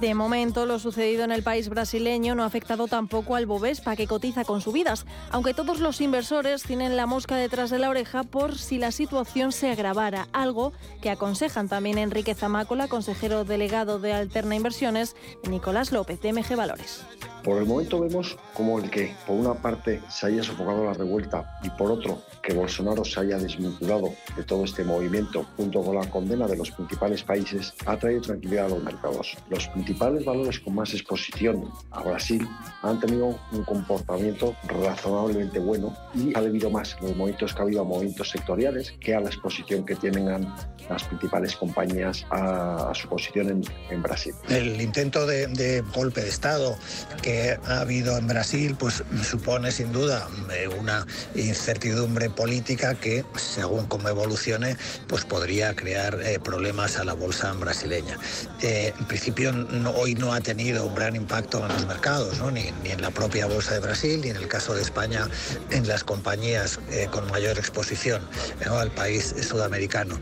[0.00, 4.06] De momento, lo sucedido en el país brasileño no ha afectado tampoco al Bovespa, que
[4.06, 8.56] cotiza con subidas, aunque todos los inversores tienen la mosca detrás de la oreja por
[8.56, 10.72] si la situación se agravara, algo
[11.02, 16.56] que aconsejan también Enrique Zamácola, consejero delegado de Alterna Inversiones, y Nicolás López, de MG
[16.56, 17.04] Valores.
[17.44, 21.58] Por el momento vemos como el que, por una parte, se haya sofocado la revuelta
[21.62, 26.08] y por otro, que Bolsonaro se haya desvinculado de todo este movimiento junto con la
[26.08, 29.36] condena de los principales países, ha traído tranquilidad a los mercados.
[29.50, 32.48] Los principales valores con más exposición a Brasil
[32.82, 37.64] han tenido un comportamiento razonablemente bueno y ha debido más a los movimientos que ha
[37.64, 40.48] habido a movimientos sectoriales que a la exposición que tienen
[40.88, 44.34] las principales compañías a, su posición en, en, Brasil.
[44.48, 46.76] El intento de, de golpe de Estado
[47.22, 47.33] que
[47.66, 54.08] ha habido en Brasil, pues supone sin duda eh, una incertidumbre política que, según cómo
[54.08, 58.18] evolucione, pues podría crear eh, problemas a la bolsa brasileña.
[58.62, 62.50] Eh, en principio, no, hoy no ha tenido un gran impacto en los mercados, ¿no?
[62.50, 65.28] ni, ni, en la propia bolsa de Brasil, ni en el caso de España,
[65.70, 68.22] en las compañías eh, con mayor exposición
[68.64, 68.78] ¿no?
[68.78, 70.18] al país sudamericano.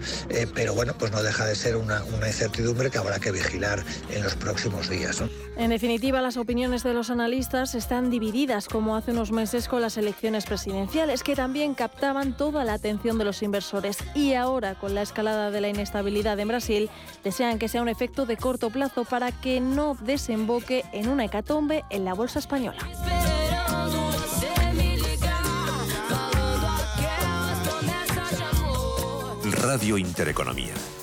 [0.54, 4.22] pero bueno, pues no deja de ser una, una, incertidumbre que habrá que vigilar en
[4.22, 5.22] los próximos días.
[5.56, 9.96] En definitiva, las opiniones de los analistas están divididas, como hace unos meses con las
[9.96, 13.98] elecciones presidenciales, que también captaban toda la atención de los inversores.
[14.14, 16.90] Y ahora, con la escalada de la inestabilidad en Brasil,
[17.24, 21.84] desean que sea un efecto de corto plazo para que no desemboque en una hecatombe
[21.90, 22.78] en la bolsa española.
[29.62, 30.74] Radio Intereconomía.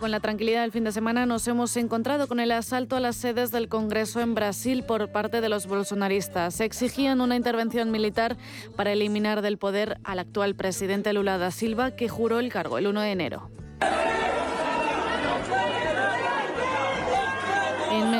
[0.00, 3.16] Con la tranquilidad del fin de semana, nos hemos encontrado con el asalto a las
[3.16, 6.60] sedes del Congreso en Brasil por parte de los bolsonaristas.
[6.60, 8.36] Exigían una intervención militar
[8.76, 12.86] para eliminar del poder al actual presidente Lula da Silva, que juró el cargo el
[12.86, 13.50] 1 de enero.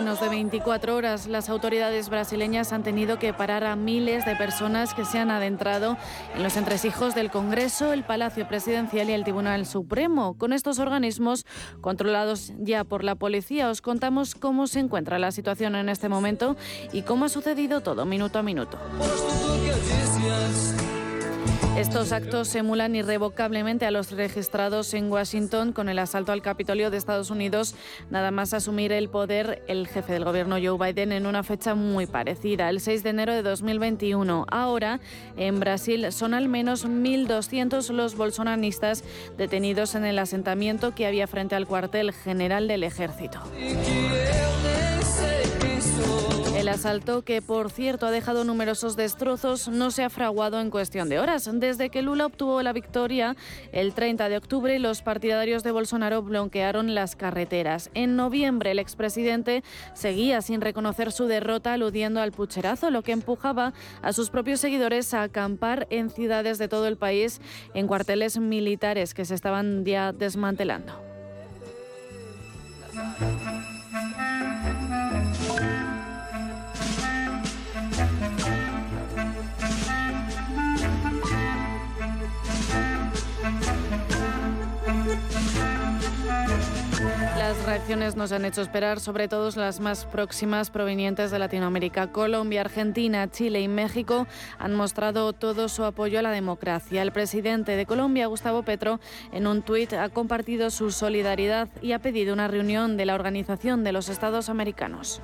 [0.04, 4.92] Menos de 24 horas, las autoridades brasileñas han tenido que parar a miles de personas
[4.92, 5.96] que se han adentrado
[6.36, 10.36] en los entresijos del Congreso, el Palacio Presidencial y el Tribunal Supremo.
[10.36, 11.46] Con estos organismos
[11.80, 16.54] controlados ya por la policía, os contamos cómo se encuentra la situación en este momento
[16.92, 18.76] y cómo ha sucedido todo minuto a minuto.
[21.76, 26.96] Estos actos emulan irrevocablemente a los registrados en Washington con el asalto al Capitolio de
[26.96, 27.74] Estados Unidos,
[28.10, 32.06] nada más asumir el poder el jefe del gobierno Joe Biden en una fecha muy
[32.06, 34.46] parecida, el 6 de enero de 2021.
[34.50, 35.00] Ahora,
[35.36, 39.02] en Brasil, son al menos 1.200 los bolsonaristas
[39.36, 43.40] detenidos en el asentamiento que había frente al cuartel general del ejército.
[46.74, 51.20] Asalto, que por cierto ha dejado numerosos destrozos, no se ha fraguado en cuestión de
[51.20, 51.48] horas.
[51.52, 53.36] Desde que Lula obtuvo la victoria
[53.70, 57.90] el 30 de octubre, los partidarios de Bolsonaro bloquearon las carreteras.
[57.94, 59.62] En noviembre, el expresidente
[59.94, 65.14] seguía sin reconocer su derrota, aludiendo al pucherazo, lo que empujaba a sus propios seguidores
[65.14, 67.40] a acampar en ciudades de todo el país
[67.74, 70.92] en cuarteles militares que se estaban ya desmantelando.
[87.54, 92.12] Las reacciones nos han hecho esperar, sobre todo las más próximas provenientes de Latinoamérica.
[92.12, 94.26] Colombia, Argentina, Chile y México
[94.58, 97.00] han mostrado todo su apoyo a la democracia.
[97.00, 99.00] El presidente de Colombia, Gustavo Petro,
[99.32, 103.82] en un tuit ha compartido su solidaridad y ha pedido una reunión de la Organización
[103.82, 105.22] de los Estados Americanos.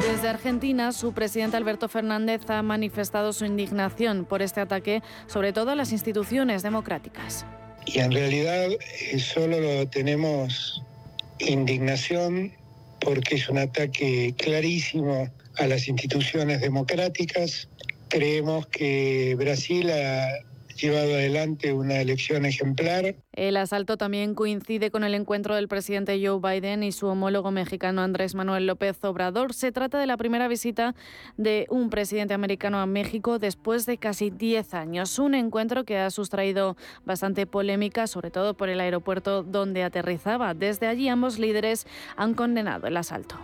[0.00, 5.72] Desde Argentina, su presidente Alberto Fernández ha manifestado su indignación por este ataque, sobre todo
[5.72, 7.44] a las instituciones democráticas.
[7.90, 10.82] Y en realidad eh, solo lo tenemos
[11.38, 12.52] indignación
[13.00, 17.68] porque es un ataque clarísimo a las instituciones democráticas.
[18.08, 20.28] Creemos que Brasil ha
[20.80, 23.16] llevado adelante una elección ejemplar.
[23.32, 28.02] El asalto también coincide con el encuentro del presidente Joe Biden y su homólogo mexicano
[28.02, 29.54] Andrés Manuel López Obrador.
[29.54, 30.94] Se trata de la primera visita
[31.36, 35.18] de un presidente americano a México después de casi 10 años.
[35.18, 40.54] Un encuentro que ha sustraído bastante polémica, sobre todo por el aeropuerto donde aterrizaba.
[40.54, 41.86] Desde allí ambos líderes
[42.16, 43.36] han condenado el asalto.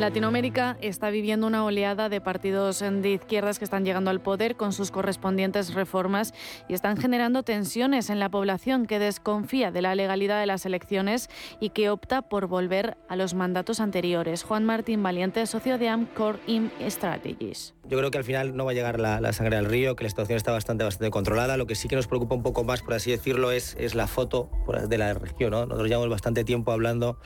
[0.00, 4.72] Latinoamérica está viviendo una oleada de partidos de izquierdas que están llegando al poder con
[4.72, 6.32] sus correspondientes reformas
[6.68, 11.28] y están generando tensiones en la población que desconfía de la legalidad de las elecciones
[11.60, 14.42] y que opta por volver a los mandatos anteriores.
[14.42, 17.74] Juan Martín Valiente, socio de Amcor Im Strategies.
[17.86, 20.04] Yo creo que al final no va a llegar la, la, sangre al río, que
[20.04, 21.56] la situación está bastante, bastante controlada.
[21.56, 24.06] Lo que sí que nos preocupa un poco más, por así decirlo, es, es la
[24.06, 24.48] foto
[24.88, 25.50] de la región.
[25.50, 25.66] ¿no?
[25.66, 27.18] Nosotros llevamos bastante tiempo hablando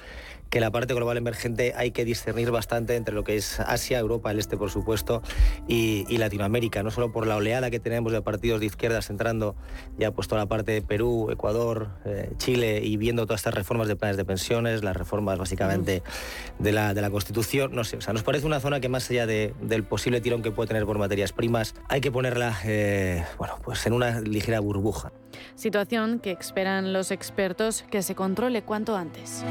[0.55, 4.31] que la parte global emergente hay que discernir bastante entre lo que es Asia, Europa,
[4.31, 5.21] el este por supuesto,
[5.67, 9.57] y, Latinoamérica, no solo por la oleada que tenemos de partidos de izquierdas entrando
[9.99, 13.89] ya pues toda la parte de Perú, Ecuador, eh, Chile y viendo todas estas reformas
[13.89, 16.05] de planes de pensiones, las reformas básicamente
[16.61, 19.11] de la, de la Constitución, no sé, o sea, nos parece una zona que más
[19.11, 23.25] allá de, del posible tirón que puede tener por materias primas, hay que ponerla eh,
[23.39, 25.11] bueno, pues en una ligera burbuja.
[25.55, 29.45] Situación que esperan los expertos que se controle cuanto antes.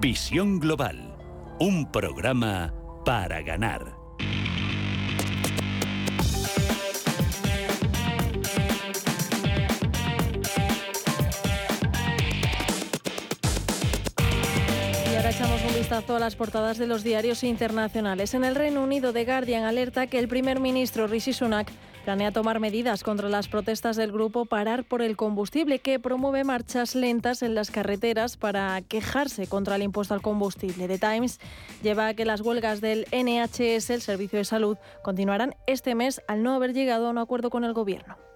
[0.00, 1.16] Visión Global,
[1.58, 4.01] un programa para ganar.
[15.32, 18.34] Echamos un vistazo a las portadas de los diarios internacionales.
[18.34, 21.72] En el Reino Unido, The Guardian alerta que el primer ministro Rishi Sunak
[22.04, 26.94] planea tomar medidas contra las protestas del grupo Parar por el Combustible, que promueve marchas
[26.94, 30.86] lentas en las carreteras para quejarse contra el impuesto al combustible.
[30.86, 31.40] The Times
[31.82, 36.42] lleva a que las huelgas del NHS, el Servicio de Salud, continuarán este mes al
[36.42, 38.31] no haber llegado a un acuerdo con el Gobierno.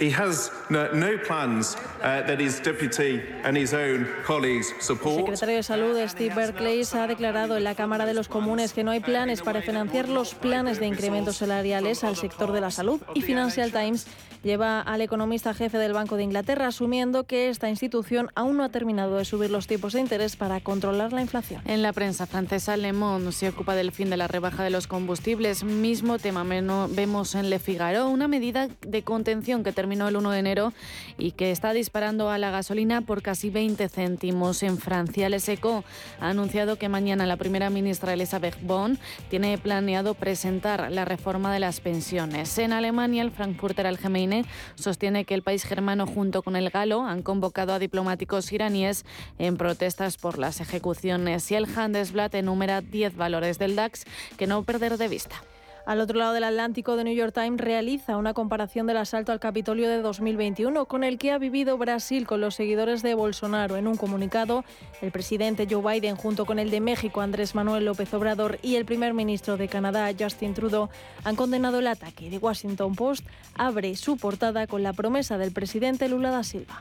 [0.00, 5.16] He has no, no plans uh, that his deputy and his own colleagues El support.
[5.20, 8.90] secretario de Salud, Steve Berkeley, ha declarado en la Cámara de los Comunes que no
[8.90, 13.22] hay planes para financiar los planes de incrementos salariales al sector de la salud y
[13.22, 14.06] Financial Times
[14.42, 18.70] lleva al economista jefe del Banco de Inglaterra asumiendo que esta institución aún no ha
[18.70, 21.62] terminado de subir los tipos de interés para controlar la inflación.
[21.64, 24.88] En la prensa francesa, Le Monde se ocupa del fin de la rebaja de los
[24.88, 25.62] combustibles.
[25.62, 30.30] Mismo tema meno- vemos en Le Figaro, una medida de contención que terminó el 1
[30.30, 30.72] de enero
[31.18, 34.62] y que está disparando a la gasolina por casi 20 céntimos.
[34.62, 35.84] En Francia, el SECO
[36.20, 38.98] ha anunciado que mañana la primera ministra Elisabeth Bonn
[39.30, 42.56] tiene planeado presentar la reforma de las pensiones.
[42.58, 44.44] En Alemania, el Frankfurter Allgemeine
[44.74, 49.04] sostiene que el país germano junto con el Galo han convocado a diplomáticos iraníes
[49.38, 54.04] en protestas por las ejecuciones y el Handelsblatt enumera 10 valores del DAX
[54.36, 55.42] que no perder de vista.
[55.84, 59.40] Al otro lado del Atlántico, The New York Times realiza una comparación del asalto al
[59.40, 63.76] Capitolio de 2021 con el que ha vivido Brasil con los seguidores de Bolsonaro.
[63.76, 64.64] En un comunicado,
[65.00, 68.84] el presidente Joe Biden, junto con el de México, Andrés Manuel López Obrador, y el
[68.84, 70.88] primer ministro de Canadá, Justin Trudeau,
[71.24, 72.30] han condenado el ataque.
[72.30, 76.80] The Washington Post abre su portada con la promesa del presidente Lula da Silva.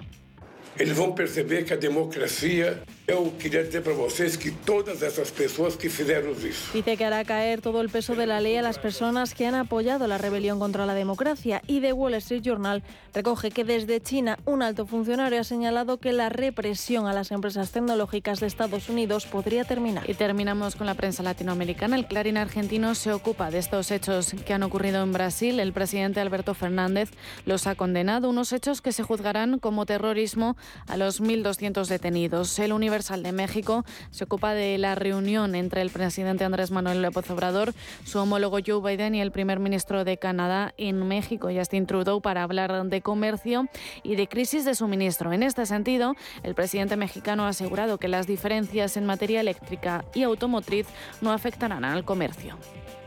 [0.79, 2.81] Eles vão perceber que a democracia.
[3.07, 6.71] Eu queria dizer para vocês que todas essas pessoas que fizeram isso.
[6.73, 9.55] Dice que hará caer todo el peso de la ley a las personas que han
[9.55, 11.61] apoyado la rebelión contra la democracia.
[11.67, 16.13] Y The Wall Street Journal recoge que desde China un alto funcionario ha señalado que
[16.13, 20.09] la represión a las empresas tecnológicas de Estados Unidos podría terminar.
[20.09, 21.97] Y terminamos con la prensa latinoamericana.
[21.97, 25.59] El Clarín argentino se ocupa de estos hechos que han ocurrido en Brasil.
[25.59, 27.09] El presidente Alberto Fernández
[27.45, 30.55] los ha condenado, unos hechos que se juzgarán como terrorismo
[30.87, 32.57] a los 1.200 detenidos.
[32.59, 37.29] El Universal de México se ocupa de la reunión entre el presidente Andrés Manuel López
[37.29, 42.21] Obrador, su homólogo Joe Biden y el primer ministro de Canadá en México, Justin Trudeau,
[42.21, 43.67] para hablar de comercio
[44.03, 45.33] y de crisis de suministro.
[45.33, 50.23] En este sentido, el presidente mexicano ha asegurado que las diferencias en materia eléctrica y
[50.23, 50.87] automotriz
[51.21, 52.57] no afectarán al comercio.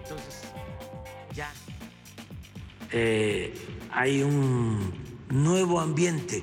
[0.02, 0.42] Entonces,
[1.34, 1.50] ya
[2.92, 3.52] eh,
[3.90, 4.92] hay un
[5.28, 6.42] nuevo ambiente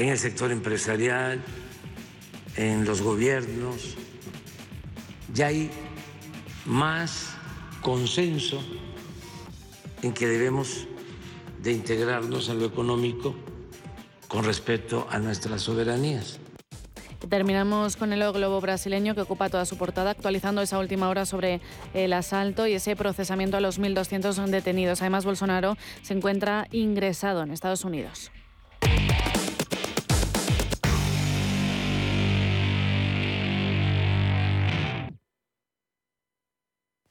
[0.00, 1.42] en el sector empresarial,
[2.56, 3.96] en los gobiernos.
[5.34, 5.70] Ya hay
[6.64, 7.34] más
[7.82, 8.62] consenso
[10.02, 10.86] en que debemos
[11.62, 13.34] de integrarnos en lo económico
[14.26, 16.40] con respecto a nuestras soberanías.
[17.28, 21.60] Terminamos con el globo brasileño que ocupa toda su portada, actualizando esa última hora sobre
[21.92, 25.02] el asalto y ese procesamiento a los 1.200 detenidos.
[25.02, 28.32] Además, Bolsonaro se encuentra ingresado en Estados Unidos.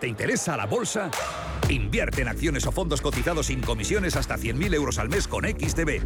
[0.00, 1.10] ¿Te interesa la bolsa?
[1.68, 6.04] Invierte en acciones o fondos cotizados sin comisiones hasta 100.000 euros al mes con XTB.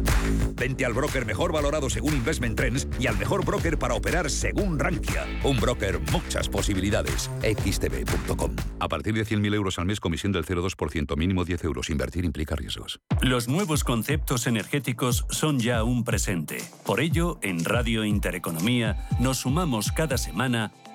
[0.55, 4.79] Vente al broker mejor valorado según Investment Trends y al mejor broker para operar según
[4.79, 5.25] Rankia.
[5.43, 7.29] Un broker, muchas posibilidades.
[7.41, 8.55] XTB.com.
[8.79, 11.89] A partir de 100.000 euros al mes, comisión del 0,2%, mínimo 10 euros.
[11.89, 13.01] Invertir implica riesgos.
[13.21, 16.59] Los nuevos conceptos energéticos son ya un presente.
[16.85, 20.71] Por ello, en Radio Intereconomía nos sumamos cada semana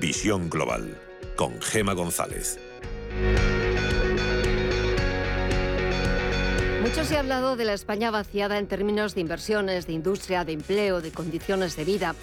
[0.00, 1.00] Visión Global
[1.36, 2.58] con Gema González.
[6.82, 10.52] Mucho se ha hablado de la España vaciada en términos de inversiones, de industria, de
[10.52, 12.14] empleo, de condiciones de vida,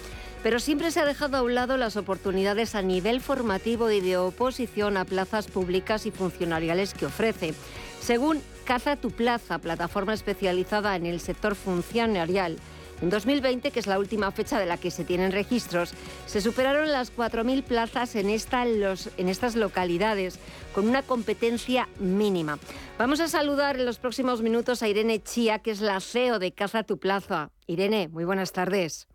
[0.44, 4.18] pero siempre se ha dejado a un lado las oportunidades a nivel formativo y de
[4.18, 7.54] oposición a plazas públicas y funcionariales que ofrece.
[8.00, 12.56] Según Caza tu Plaza, plataforma especializada en el sector funcionarial,
[13.00, 15.94] en 2020, que es la última fecha de la que se tienen registros,
[16.26, 20.38] se superaron las 4.000 plazas en, esta, los, en estas localidades,
[20.74, 22.58] con una competencia mínima.
[22.98, 26.52] Vamos a saludar en los próximos minutos a Irene Chía, que es la CEO de
[26.52, 27.50] Caza Tu Plaza.
[27.66, 29.08] Irene, muy buenas tardes.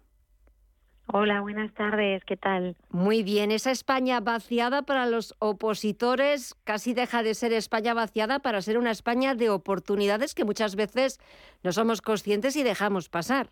[1.11, 2.77] Hola, buenas tardes, ¿qué tal?
[2.91, 8.61] Muy bien, esa España vaciada para los opositores casi deja de ser España vaciada para
[8.61, 11.19] ser una España de oportunidades que muchas veces
[11.63, 13.49] no somos conscientes y dejamos pasar.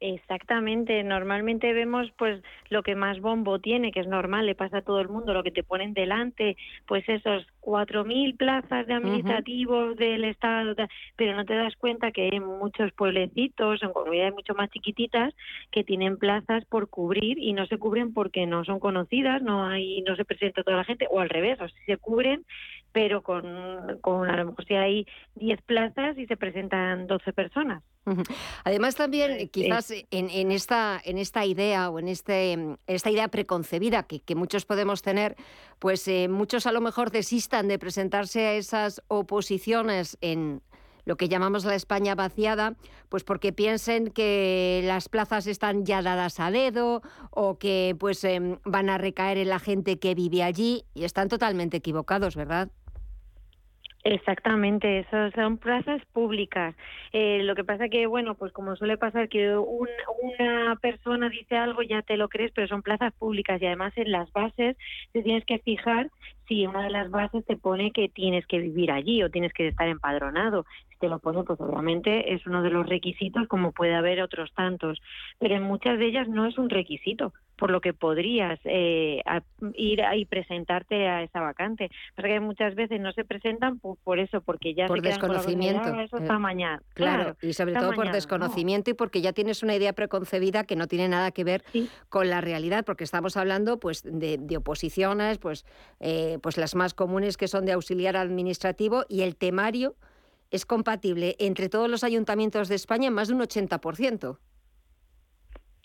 [0.00, 4.82] Exactamente, normalmente vemos pues lo que más bombo tiene, que es normal, le pasa a
[4.82, 10.22] todo el mundo, lo que te ponen delante, pues esos 4.000 plazas de administrativos del
[10.22, 10.76] Estado,
[11.16, 15.34] pero no te das cuenta que hay muchos pueblecitos, en comunidades mucho más chiquititas,
[15.72, 20.02] que tienen plazas por cubrir y no se cubren porque no son conocidas, no hay,
[20.02, 22.44] no se presenta toda la gente, o al revés, o si se cubren,
[22.92, 27.82] pero con, con a lo mejor si hay 10 plazas y se presentan 12 personas.
[28.64, 34.04] Además también quizás en, en, esta, en esta idea o en este, esta idea preconcebida
[34.04, 35.36] que, que muchos podemos tener,
[35.78, 40.62] pues eh, muchos a lo mejor desistan de presentarse a esas oposiciones en
[41.08, 42.74] lo que llamamos la España vaciada,
[43.08, 48.58] pues porque piensen que las plazas están ya dadas a dedo o que pues em,
[48.64, 52.70] van a recaer en la gente que vive allí y están totalmente equivocados, ¿verdad?
[54.10, 56.74] Exactamente, eso son plazas públicas.
[57.12, 61.82] Eh, lo que pasa que, bueno, pues como suele pasar que una persona dice algo,
[61.82, 64.78] ya te lo crees, pero son plazas públicas y además en las bases
[65.12, 66.08] te tienes que fijar
[66.46, 69.68] si una de las bases te pone que tienes que vivir allí o tienes que
[69.68, 70.64] estar empadronado.
[71.00, 74.98] Te lo pone, pues obviamente es uno de los requisitos, como puede haber otros tantos,
[75.38, 79.20] pero en muchas de ellas no es un requisito, por lo que podrías eh,
[79.74, 81.90] ir y presentarte a esa vacante.
[82.14, 85.88] Porque muchas veces no se presentan por, eso, porque ya por se desconocimiento.
[86.00, 86.80] eso está eh, mañana.
[86.94, 90.86] Claro, y sobre todo por desconocimiento y porque ya tienes una idea preconcebida que no
[90.86, 91.64] tiene nada que ver
[92.08, 95.66] con la realidad, porque estamos hablando pues de, oposiciones, pues,
[96.00, 99.96] eh, pues las más comunes que son de auxiliar administrativo y el temario
[100.50, 104.38] es compatible entre todos los ayuntamientos de España en más de un 80%.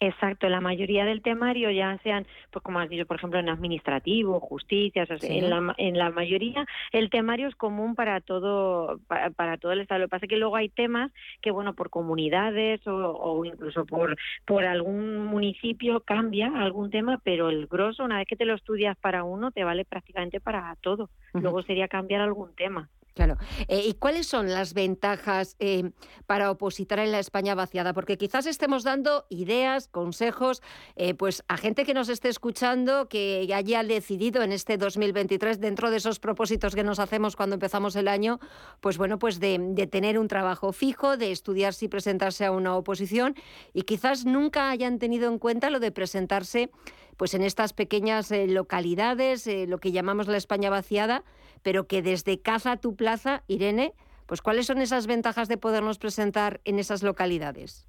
[0.05, 4.41] Exacto, la mayoría del temario, ya sean, pues como has dicho, por ejemplo, en administrativo,
[4.41, 9.79] justicia, en, la, en la mayoría el temario es común para todo para, todo el
[9.79, 10.01] Estado.
[10.01, 11.09] Lo que pasa es que luego hay temas
[11.41, 17.67] que, bueno, por comunidades o, incluso por, por algún municipio cambia algún tema, pero el
[17.67, 21.09] grosso, una vez que te lo estudias para uno, te vale prácticamente para todo.
[21.33, 22.89] Luego sería cambiar algún tema.
[23.13, 23.37] Claro.
[23.67, 25.91] Eh, ¿Y cuáles son las ventajas eh,
[26.25, 27.93] para opositar en la España vaciada?
[27.93, 30.63] Porque quizás estemos dando ideas, consejos,
[30.95, 35.91] eh, pues a gente que nos esté escuchando, que haya decidido en este 2023, dentro
[35.91, 38.39] de esos propósitos que nos hacemos cuando empezamos el año,
[38.81, 42.75] pues bueno, pues de, de tener un trabajo fijo, de estudiarse y presentarse a una
[42.75, 43.35] oposición,
[43.73, 46.71] y quizás nunca hayan tenido en cuenta lo de presentarse
[47.17, 51.23] pues en estas pequeñas localidades, lo que llamamos la España vaciada,
[51.61, 53.93] pero que desde casa a tu plaza, Irene,
[54.25, 57.87] pues ¿cuáles son esas ventajas de podernos presentar en esas localidades?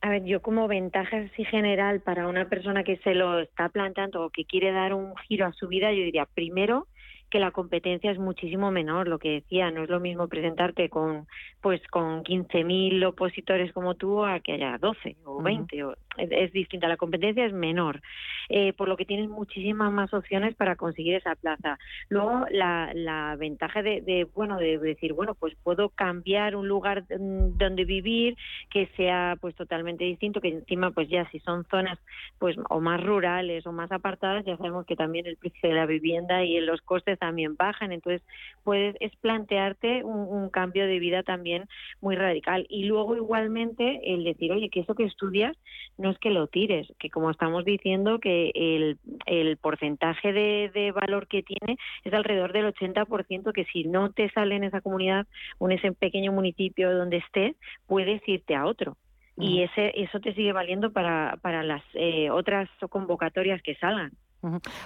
[0.00, 4.24] A ver, yo como ventaja así general para una persona que se lo está planteando
[4.24, 6.86] o que quiere dar un giro a su vida, yo diría, primero,
[7.30, 11.26] que la competencia es muchísimo menor, lo que decía, no es lo mismo presentarte con
[11.60, 15.84] pues con 15.000 opositores como tú a que haya 12 o 20,
[16.18, 18.00] es, distinta, la competencia es menor,
[18.48, 21.78] eh, por lo que tienes muchísimas más opciones para conseguir esa plaza.
[22.08, 27.84] Luego la, la ventaja de, bueno de decir, bueno, pues puedo cambiar un lugar donde
[27.84, 28.36] vivir
[28.70, 31.98] que sea pues totalmente distinto, que encima pues ya si son zonas
[32.38, 35.86] pues o más rurales o más apartadas, ya sabemos que también el precio de la
[35.86, 38.22] vivienda y los costes también bajan, entonces
[38.64, 41.68] puedes es plantearte un, cambio de vida también
[42.00, 45.56] muy radical y luego igualmente el decir, oye, que eso que estudias
[45.98, 50.92] no es que lo tires, que como estamos diciendo que el, el porcentaje de, de
[50.92, 55.26] valor que tiene es alrededor del 80%, que si no te sale en esa comunidad
[55.58, 57.56] o en ese pequeño municipio donde estés,
[57.86, 58.96] puedes irte a otro
[59.40, 64.10] y ese eso te sigue valiendo para, para las eh, otras convocatorias que salgan.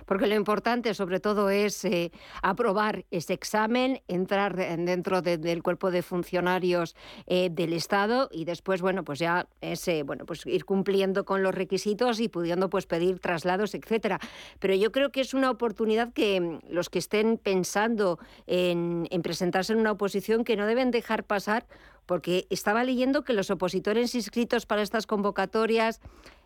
[0.06, 2.10] Porque lo importante, sobre todo, es eh,
[2.42, 6.96] aprobar ese examen, entrar dentro del cuerpo de funcionarios
[7.26, 11.54] eh, del Estado y después, bueno, pues ya ese, bueno, pues ir cumpliendo con los
[11.54, 14.18] requisitos y pudiendo pues pedir traslados, etcétera.
[14.58, 19.22] Pero yo creo que es una oportunidad que mm, los que estén pensando en, en
[19.22, 21.66] presentarse en una oposición que no deben dejar pasar,
[22.12, 25.98] porque estaba leyendo que los opositores inscritos para estas convocatorias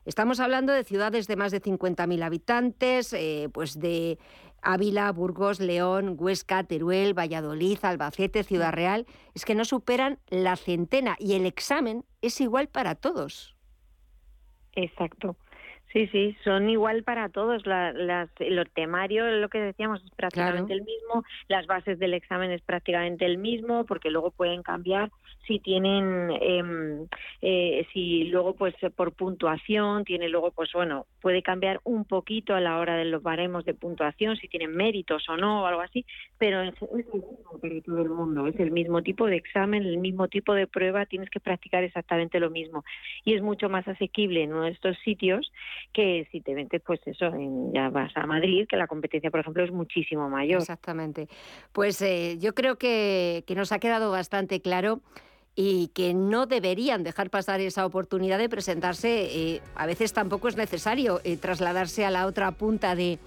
[0.04, 4.18] Estamos hablando de ciudades de más de 50.000 habitantes, eh, pues de
[4.62, 9.06] Ávila, Burgos, León, Huesca, Teruel, Valladolid, Albacete, Ciudad Real.
[9.34, 13.56] Es que no superan la centena y el examen es igual para todos.
[14.76, 15.36] Exacto.
[15.92, 17.66] Sí, sí, son igual para todos.
[17.66, 21.24] La, las, el temario, lo que decíamos, es prácticamente el mismo.
[21.48, 25.10] Las bases del examen es prácticamente el mismo, porque luego pueden cambiar
[25.46, 27.06] si tienen, em,
[27.40, 32.60] eh, si luego pues por puntuación tiene luego pues bueno puede cambiar un poquito a
[32.60, 36.04] la hora de los baremos de puntuación si tienen méritos o no o algo así,
[36.38, 39.98] pero es el mismo para todo el mundo, es el mismo tipo de examen, el
[39.98, 42.84] mismo tipo de prueba, tienes que practicar exactamente lo mismo
[43.24, 45.52] y es mucho más asequible en uno de estos sitios
[45.92, 49.40] que si te metes pues eso, en, ya vas a Madrid, que la competencia por
[49.40, 50.60] ejemplo es muchísimo mayor.
[50.60, 51.28] Exactamente.
[51.72, 55.00] Pues eh, yo creo que nos ha quedado bastante claro
[55.56, 59.54] y que no deberían dejar pasar esa oportunidad de presentarse.
[59.54, 63.18] Eh, a veces tampoco es necesario eh, trasladarse a la otra punta de,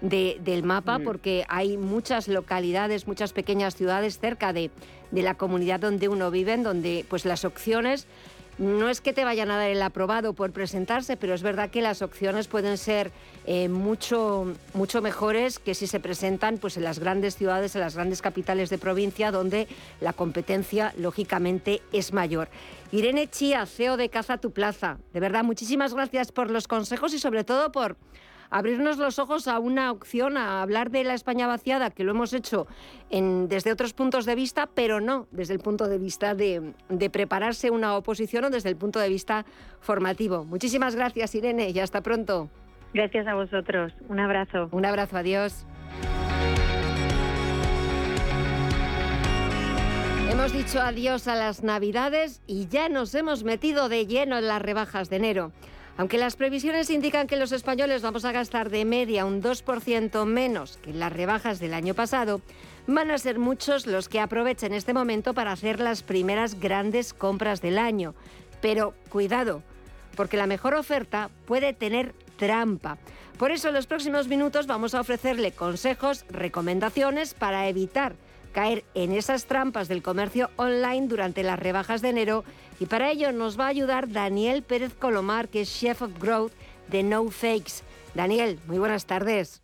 [0.00, 4.70] del mapa porque hay muchas localidades, muchas pequeñas ciudades cerca de,
[5.10, 8.06] de la comunidad donde uno vive, donde pues las opciones
[8.58, 11.82] no es que te vayan a dar el aprobado por presentarse, pero es verdad que
[11.82, 13.10] las opciones pueden ser
[13.46, 17.94] eh, mucho, mucho mejores que si se presentan pues, en las grandes ciudades, en las
[17.94, 19.66] grandes capitales de provincia, donde
[20.00, 22.48] la competencia, lógicamente, es mayor.
[22.92, 27.18] Irene Chía, CEO de Caza Tu Plaza, de verdad, muchísimas gracias por los consejos y
[27.18, 27.96] sobre todo por
[28.54, 32.32] abrirnos los ojos a una opción, a hablar de la España vaciada, que lo hemos
[32.32, 32.68] hecho
[33.10, 37.70] desde otros puntos de vista, pero no desde el punto de vista de, de prepararse
[37.70, 39.44] una oposición o desde el punto de vista
[39.80, 40.44] formativo.
[40.44, 42.48] Muchísimas gracias, Irene, y hasta pronto.
[42.92, 43.92] Gracias a vosotros.
[44.08, 44.68] Un abrazo.
[44.70, 45.66] Un abrazo, adiós.
[50.30, 54.62] Hemos dicho adiós a las Navidades y ya nos hemos metido de lleno en las
[54.62, 55.52] rebajas de enero.
[55.96, 60.76] Aunque las previsiones indican que los españoles vamos a gastar de media un 2% menos
[60.78, 62.40] que las rebajas del año pasado,
[62.88, 67.62] van a ser muchos los que aprovechen este momento para hacer las primeras grandes compras
[67.62, 68.14] del año.
[68.60, 69.62] Pero cuidado,
[70.16, 72.98] porque la mejor oferta puede tener trampa.
[73.38, 78.16] Por eso en los próximos minutos vamos a ofrecerle consejos, recomendaciones para evitar
[78.54, 82.44] caer en esas trampas del comercio online durante las rebajas de enero
[82.80, 86.52] y para ello nos va a ayudar Daniel Pérez Colomar, que es Chef of Growth
[86.88, 87.84] de No Fakes.
[88.14, 89.62] Daniel, muy buenas tardes.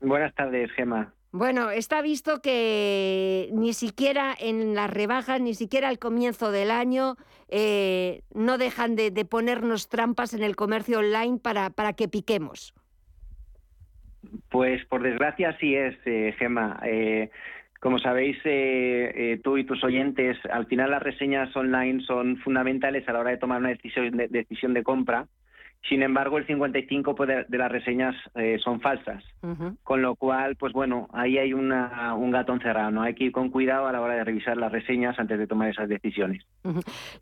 [0.00, 1.12] Buenas tardes, Gema.
[1.30, 7.16] Bueno, está visto que ni siquiera en las rebajas, ni siquiera al comienzo del año,
[7.48, 12.74] eh, no dejan de, ponernos trampas en el comercio online para, para que piquemos.
[14.50, 16.80] Pues por desgracia sí es, eh, Gema.
[16.84, 17.30] Eh,
[17.80, 23.08] como sabéis, eh, eh, tú y tus oyentes, al final las reseñas online son fundamentales
[23.08, 25.26] a la hora de tomar una decisión de, decisión de compra
[25.88, 29.24] sin embargo, el 55 de, las reseñas eh, son falsas,
[29.84, 33.02] con lo cual, pues bueno, ahí hay una, un gato encerrado, ¿no?
[33.02, 35.70] Hay que ir con cuidado a la hora de revisar las reseñas antes de tomar
[35.70, 36.44] esas decisiones.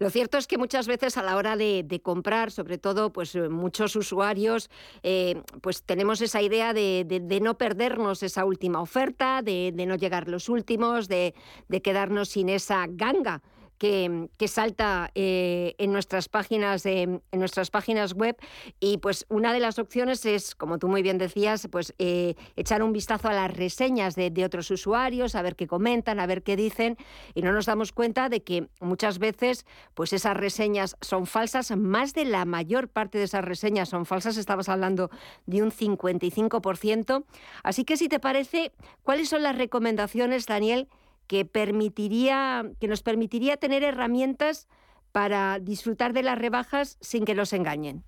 [0.01, 3.49] Lo cierto es que muchas veces a la hora de, comprar, sobre todo, pues eh,
[3.49, 4.71] muchos usuarios,
[5.03, 10.29] eh, pues tenemos esa idea de, de, no perdernos esa última oferta, de, no llegar
[10.29, 11.35] los últimos, de
[11.83, 13.43] quedarnos sin esa ganga
[13.79, 18.37] que, salta eh, en, nuestras páginas, en nuestras páginas web.
[18.81, 22.83] Y pues una de las opciones es, como tú muy bien decías, pues eh, echar
[22.83, 26.57] un vistazo a las reseñas de, otros usuarios, a ver qué comentan, a ver qué
[26.57, 26.97] dicen.
[27.35, 31.75] Y no nos damos cuenta de que muchas veces pues esas reseñas son falsas.
[31.77, 34.37] Más de la mayor parte de esas reseñas son falsas.
[34.37, 35.11] Estabas hablando
[35.47, 37.25] de un 55%.
[37.63, 38.73] Así que si te parece,
[39.03, 40.89] ¿cuáles son las recomendaciones, Daniel?
[41.27, 44.69] Que, permitiría, que nos permitiría tener herramientas
[45.13, 48.03] para disfrutar de las rebajas sin que nos engañen?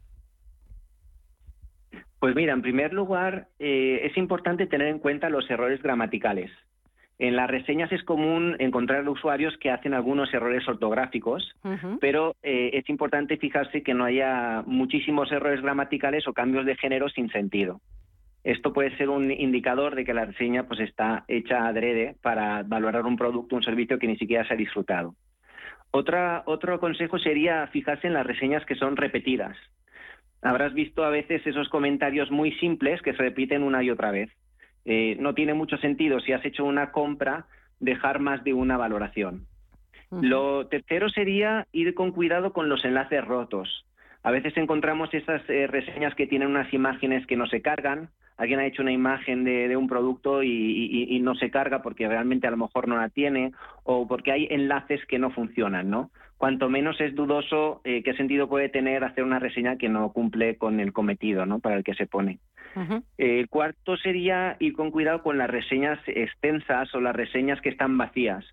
[2.20, 6.50] Pues mira, en primer lugar, eh, es importante tener en cuenta los errores gramaticales.
[7.18, 11.52] En las reseñas es común encontrar usuarios que hacen algunos errores ortográficos,
[12.00, 17.08] pero eh, es importante fijarse que no haya muchísimos errores gramaticales o cambios de género
[17.08, 17.80] sin sentido.
[18.48, 23.04] Esto puede ser un indicador de que la reseña pues, está hecha adrede para valorar
[23.04, 25.14] un producto o un servicio que ni siquiera se ha disfrutado.
[25.90, 29.54] Otra, otro consejo sería fijarse en las reseñas que son repetidas.
[30.40, 34.30] Habrás visto a veces esos comentarios muy simples que se repiten una y otra vez.
[34.86, 37.44] Eh, no tiene mucho sentido si has hecho una compra
[37.80, 39.44] dejar más de una valoración.
[40.10, 43.84] Lo tercero sería ir con cuidado con los enlaces rotos.
[44.22, 48.60] A veces encontramos esas eh, reseñas que tienen unas imágenes que no se cargan alguien
[48.60, 52.56] ha hecho una imagen de, un producto y, no se carga porque realmente a lo
[52.56, 53.52] mejor no la tiene
[53.82, 56.10] o porque hay enlaces que no funcionan, ¿no?
[56.38, 60.56] Cuanto menos es dudoso, eh, ¿qué sentido puede tener hacer una reseña que no cumple
[60.56, 61.58] con el cometido, ¿no?
[61.58, 62.38] Para el que se pone.
[63.16, 67.98] El cuarto sería ir con cuidado con las reseñas extensas o las reseñas que están
[67.98, 68.44] vacías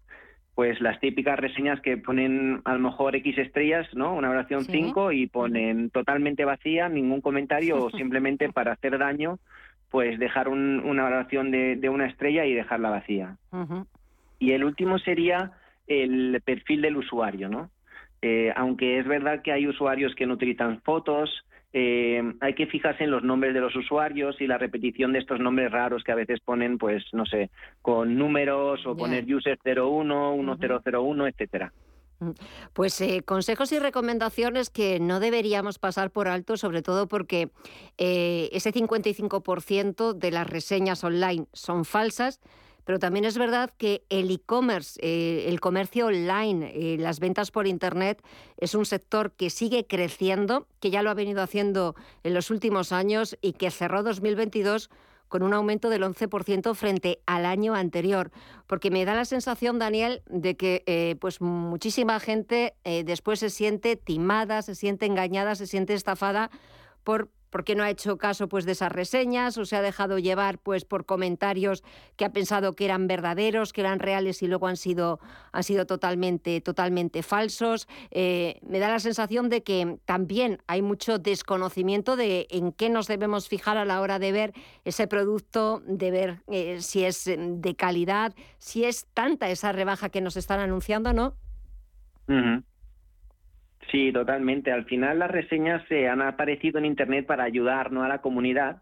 [0.56, 4.16] pues las típicas reseñas que ponen a lo mejor X estrellas, ¿no?
[4.16, 9.38] Una oración 5 y ponen totalmente vacía, ningún comentario o simplemente para hacer daño
[9.92, 13.38] pues dejar una valoración de, una estrella y dejarla vacía.
[14.40, 15.54] Y el último sería
[15.88, 17.70] el perfil del usuario, ¿no?
[18.22, 21.46] Eh, aunque es verdad que hay usuarios que no utilizan fotos,
[21.78, 25.42] eh, hay que fijarse en los nombres de los usuarios y la repetición de estos
[25.42, 27.50] nombres raros que a veces ponen, pues, no sé,
[27.82, 31.74] con números o poner user 01, 1001, etcétera.
[32.20, 32.30] Mm.
[32.72, 37.50] Pues eh, consejos y recomendaciones que no deberíamos pasar por alto, sobre todo porque
[37.98, 42.40] eh, ese 55% de las reseñas online son falsas,
[42.86, 47.68] pero también es verdad que el e-commerce, eh, el comercio online, eh, las ventas por
[47.68, 48.24] Internet,
[48.58, 52.92] es un sector que sigue creciendo, que ya lo ha venido haciendo en los últimos
[52.92, 54.92] años y que cerró 2022
[55.28, 58.32] con un aumento del 11% frente al año anterior.
[58.68, 63.96] Porque me da la sensación, Daniel, de que eh, pues muchísima gente después se siente
[63.96, 66.52] timada, se siente engañada, se siente estafada
[67.04, 70.58] por porque no ha hecho caso pues de esas reseñas o se ha dejado llevar
[70.58, 71.86] pues por comentarios
[72.18, 75.22] que ha pensado que eran verdaderos, que eran reales y luego han sido,
[75.54, 77.88] han sido totalmente, totalmente falsos.
[78.12, 83.08] Eh, me da la sensación de que también hay mucho desconocimiento de en qué nos
[83.08, 84.54] debemos fijar a la hora de ver
[84.84, 90.20] ese producto, de ver eh, si es de calidad, si es tanta esa rebaja que
[90.20, 91.38] nos están anunciando, ¿no?
[93.92, 94.72] Sí, totalmente.
[94.72, 98.04] Al final las reseñas se han aparecido en Internet para ayudar ¿no?
[98.04, 98.82] a la comunidad.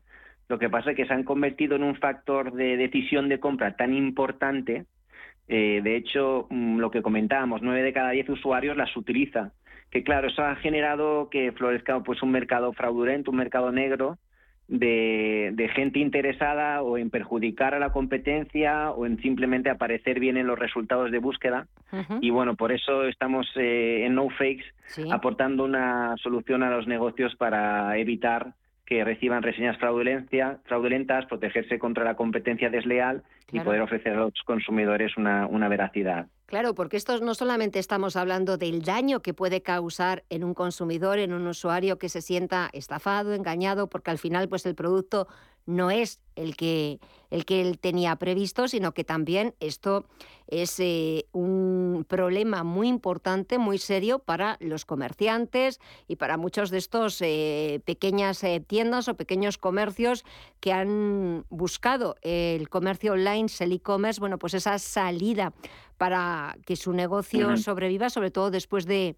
[0.50, 3.76] Lo que pasa es que se han convertido en un factor de decisión de compra
[3.76, 4.86] tan importante.
[5.48, 9.52] Eh, de hecho, mm, lo que comentábamos, nueve de cada diez usuarios las utiliza.
[9.92, 14.18] Que claro, eso ha generado que florezca pues un mercado fraudulento, un mercado negro,
[14.68, 20.48] de, gente interesada o en perjudicar a la competencia o en simplemente aparecer bien en
[20.48, 21.68] los resultados de búsqueda.
[22.22, 24.66] Y bueno, por eso estamos eh, en No Fakes
[25.12, 28.54] aportando una solución a los negocios para evitar
[28.86, 33.24] que reciban reseñas fraudulentas, protegerse contra la competencia desleal
[33.54, 36.28] y poder ofrecer a los consumidores una, una veracidad.
[36.46, 41.20] Claro, porque esto no solamente estamos hablando del daño que puede causar en un consumidor,
[41.20, 45.28] en un usuario que se sienta estafado, engañado, porque al final pues el producto
[45.66, 47.00] no es el que,
[47.30, 50.06] el que él tenía previsto, sino que también esto
[50.48, 56.80] es eh, un problema muy importante, muy serio para los comerciantes y para muchos de
[56.80, 60.26] estos eh, pequeñas eh, tiendas o pequeños comercios
[60.60, 65.54] que han buscado el comercio online, el e-commerce, bueno, pues esa salida
[65.98, 69.16] para que su negocio sobreviva, sobre todo después de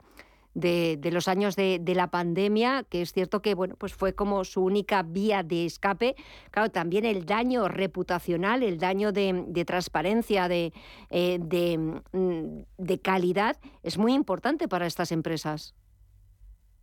[0.55, 4.63] de, los años de, la pandemia, que es cierto que bueno, pues fue como su
[4.63, 6.15] única vía de escape.
[6.49, 10.73] Claro, también el daño reputacional, el daño de, transparencia, de,
[11.09, 15.75] eh, mm, de, calidad, es muy importante para estas empresas.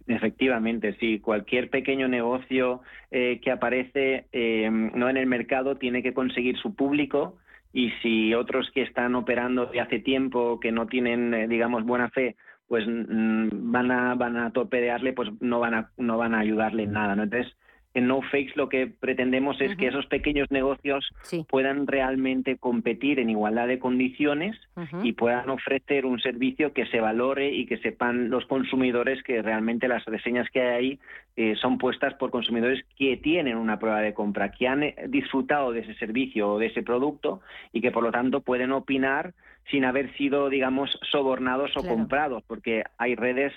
[0.06, 1.20] Efectivamente, sí.
[1.20, 2.80] Cualquier pequeño negocio
[3.10, 7.38] eh, que aparece eh, no en el mercado tiene que conseguir su público
[7.72, 12.36] y si otros que están operando de hace tiempo, que no tienen, digamos, buena fe,
[12.68, 16.84] pues mm, van a van a torpedearle, pues no van a no van a ayudarle
[16.84, 17.22] en nada, ¿no?
[17.24, 17.54] Entonces,
[17.94, 21.08] en No Fakes lo que pretendemos es que esos pequeños negocios
[21.48, 24.56] puedan realmente competir en igualdad de condiciones
[25.02, 29.88] y puedan ofrecer un servicio que se valore y que sepan los consumidores que realmente
[29.88, 30.98] las reseñas que hay ahí
[31.36, 35.72] eh, son puestas por consumidores que tienen una prueba de compra, que han eh, disfrutado
[35.72, 37.40] de ese servicio o de ese producto
[37.72, 39.34] y que por lo tanto pueden opinar
[39.70, 43.52] sin haber sido, digamos, sobornados o comprados, porque hay redes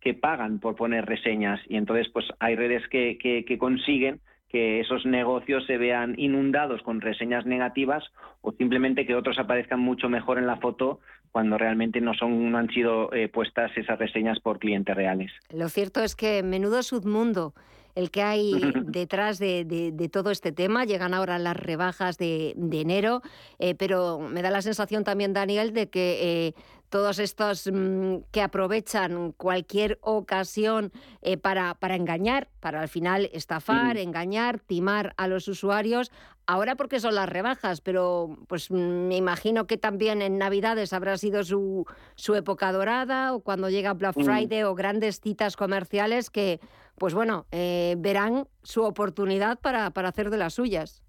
[0.00, 5.06] que pagan por poner reseñas y entonces pues hay redes que, que, consiguen que esos
[5.06, 8.04] negocios se vean inundados con reseñas negativas
[8.40, 12.58] o simplemente que otros aparezcan mucho mejor en la foto cuando realmente no son no
[12.58, 15.30] han sido eh, puestas esas reseñas por clientes reales.
[15.50, 17.54] Lo cierto es que menudo submundo
[17.94, 18.52] el que hay
[18.86, 20.84] detrás de, todo este tema.
[20.84, 23.22] Llegan ahora las rebajas de, enero,
[23.58, 26.54] eh, pero me da la sensación también, Daniel, de que eh,
[26.90, 33.96] todos estos mm, que aprovechan cualquier ocasión eh, para, para, engañar, para al final estafar,
[33.96, 36.10] engañar, timar a los usuarios.
[36.46, 41.16] Ahora porque son las rebajas, pero pues mm, me imagino que también en Navidades habrá
[41.16, 41.86] sido su,
[42.16, 46.60] su época dorada o cuando llega Black Friday o grandes citas comerciales que,
[46.98, 51.04] pues bueno, eh, verán su oportunidad para, para hacer de las suyas.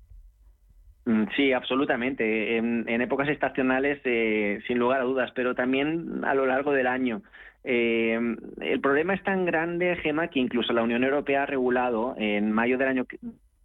[1.06, 2.58] Mm, sí, absolutamente.
[2.58, 7.22] En, épocas estacionales, eh, sin lugar a dudas, pero también a lo largo del año.
[7.64, 8.20] Eh,
[8.60, 12.78] el problema es tan grande, Gema, que incluso la Unión Europea ha regulado en mayo
[12.78, 13.06] del año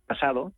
[0.06, 0.52] pasado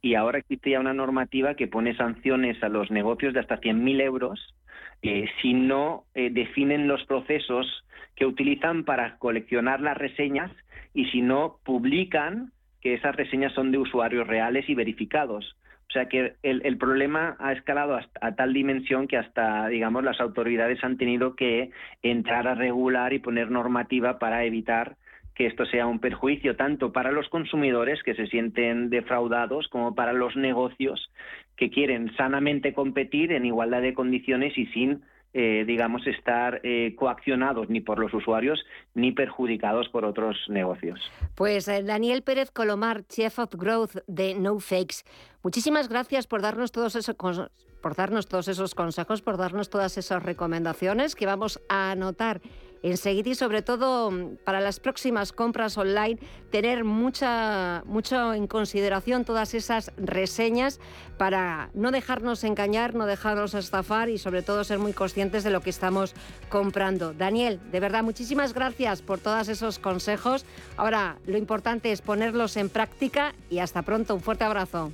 [0.00, 4.00] y ahora existe ya una normativa que pone sanciones a los negocios de hasta 100.000
[4.00, 4.54] euros
[5.02, 7.84] eh, si no definen los procesos
[8.16, 10.50] que utilizan para coleccionar las reseñas
[10.94, 15.56] y si no publican que esas reseñas son de usuarios reales y verificados.
[15.94, 20.82] O sea que el, problema ha escalado a tal dimensión que hasta, digamos, las autoridades
[20.82, 21.70] han tenido que
[22.02, 24.96] entrar a regular y poner normativa para evitar
[25.36, 30.12] que esto sea un perjuicio tanto para los consumidores que se sienten defraudados como para
[30.12, 31.12] los negocios
[31.56, 35.02] que quieren sanamente competir en igualdad de condiciones y sin
[35.36, 38.64] eh, digamos, estar eh, coaccionados ni por los usuarios
[38.94, 41.00] ni perjudicados por otros negocios.
[41.34, 45.04] Pues eh, Daniel Pérez Colomar, Chief of Growth de No Fakes,
[45.42, 47.16] muchísimas gracias por darnos todos esos
[47.82, 52.40] por darnos todos esos consejos, por darnos todas esas recomendaciones que vamos a anotar
[52.84, 56.18] enseguida y sobre todo mm, para las próximas compras online
[56.50, 60.80] tener mucha, mucho en consideración todas esas reseñas
[61.16, 65.60] para no dejarnos engañar, no dejarnos estafar y sobre todo ser muy conscientes de lo
[65.60, 66.14] que estamos
[66.48, 67.14] comprando.
[67.14, 70.44] Daniel, de verdad, muchísimas gracias por todos esos consejos.
[70.76, 74.14] Ahora, lo importante es ponerlos en práctica y hasta pronto.
[74.14, 74.92] Un fuerte abrazo.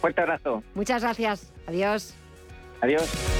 [0.00, 0.62] Fuerte abrazo.
[0.74, 1.52] Muchas gracias.
[1.66, 2.14] Adiós.
[2.80, 3.35] Adiós.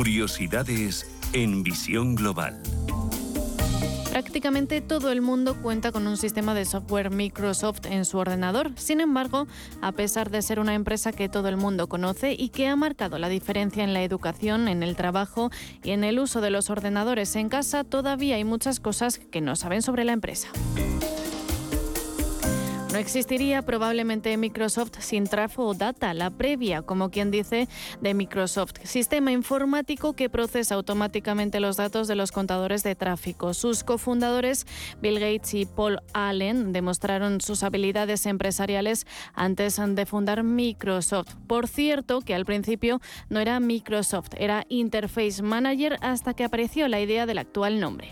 [0.00, 2.58] Curiosidades en visión global.
[4.08, 8.70] Prácticamente todo el mundo cuenta con un sistema de software Microsoft en su ordenador.
[8.76, 9.46] Sin embargo,
[9.82, 13.18] a pesar de ser una empresa que todo el mundo conoce y que ha marcado
[13.18, 15.50] la diferencia en la educación, en el trabajo
[15.82, 19.54] y en el uso de los ordenadores en casa, todavía hay muchas cosas que no
[19.54, 20.48] saben sobre la empresa.
[23.00, 27.66] Existiría probablemente Microsoft sin Trafo o Data, la previa, como quien dice,
[28.02, 33.54] de Microsoft, sistema informático que procesa automáticamente los datos de los contadores de tráfico.
[33.54, 34.66] Sus cofundadores,
[35.00, 41.36] Bill Gates y Paul Allen, demostraron sus habilidades empresariales antes de fundar Microsoft.
[41.46, 47.00] Por cierto, que al principio no era Microsoft, era Interface Manager hasta que apareció la
[47.00, 48.10] idea del actual nombre.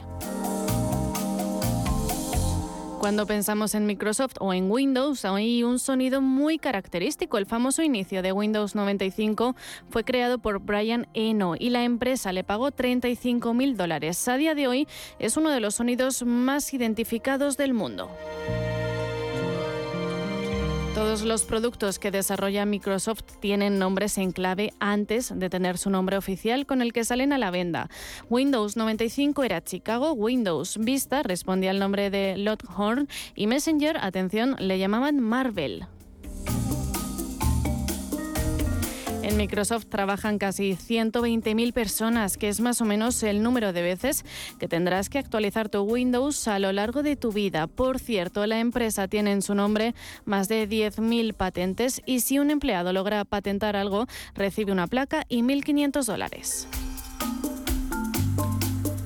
[2.99, 7.39] Cuando pensamos en Microsoft o en Windows, hay un sonido muy característico.
[7.39, 9.55] El famoso inicio de Windows 95
[9.89, 14.27] fue creado por Brian Eno y la empresa le pagó 35 mil dólares.
[14.27, 14.89] A día de hoy
[15.21, 18.11] es uno de los sonidos más identificados del mundo.
[20.99, 26.17] Todos los productos que desarrolla Microsoft tienen nombres en clave antes de tener su nombre
[26.17, 27.89] oficial con el que salen a la venda.
[28.29, 34.81] Windows 95 era Chicago, Windows Vista respondía al nombre de Lockhorn y Messenger, atención, le
[34.81, 35.87] llamaban Marvel.
[39.29, 44.25] En Microsoft trabajan casi 120.000 personas, que es más o menos el número de veces
[44.59, 47.67] que tendrás que actualizar tu Windows a lo largo de tu vida.
[47.67, 52.51] Por cierto, la empresa tiene en su nombre más de 10.000 patentes y si un
[52.51, 56.67] empleado logra patentar algo, recibe una placa y 1.500 dólares.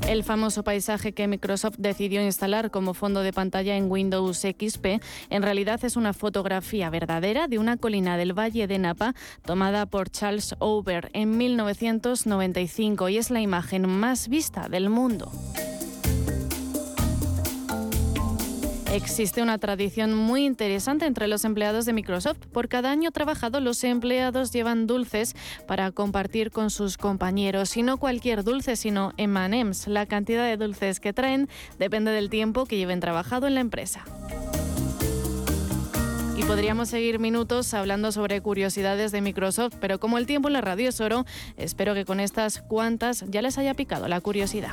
[0.09, 5.01] El famoso paisaje que Microsoft decidió instalar como fondo de pantalla en Windows XP
[5.31, 10.11] en realidad es una fotografía verdadera de una colina del Valle de Napa tomada por
[10.11, 15.31] Charles Over en 1995 y es la imagen más vista del mundo.
[18.93, 22.37] Existe una tradición muy interesante entre los empleados de Microsoft.
[22.53, 25.35] Por cada año trabajado, los empleados llevan dulces
[25.67, 27.75] para compartir con sus compañeros.
[27.79, 29.87] Y no cualquier dulce, sino M&M's.
[29.87, 34.05] La cantidad de dulces que traen depende del tiempo que lleven trabajado en la empresa.
[36.37, 40.61] Y podríamos seguir minutos hablando sobre curiosidades de Microsoft, pero como el tiempo en la
[40.61, 41.25] radio es oro,
[41.57, 44.73] espero que con estas cuantas ya les haya picado la curiosidad.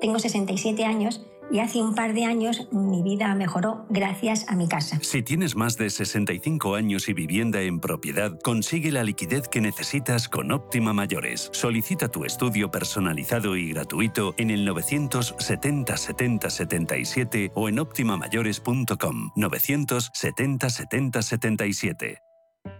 [0.00, 4.68] tengo 67 años y hace un par de años mi vida mejoró gracias a mi
[4.68, 4.98] casa.
[5.02, 10.28] Si tienes más de 65 años y vivienda en propiedad, consigue la liquidez que necesitas
[10.28, 11.48] con Óptima Mayores.
[11.52, 20.70] Solicita tu estudio personalizado y gratuito en el 970 70 77 o en optimamayores.com 970
[20.70, 22.25] 70 77.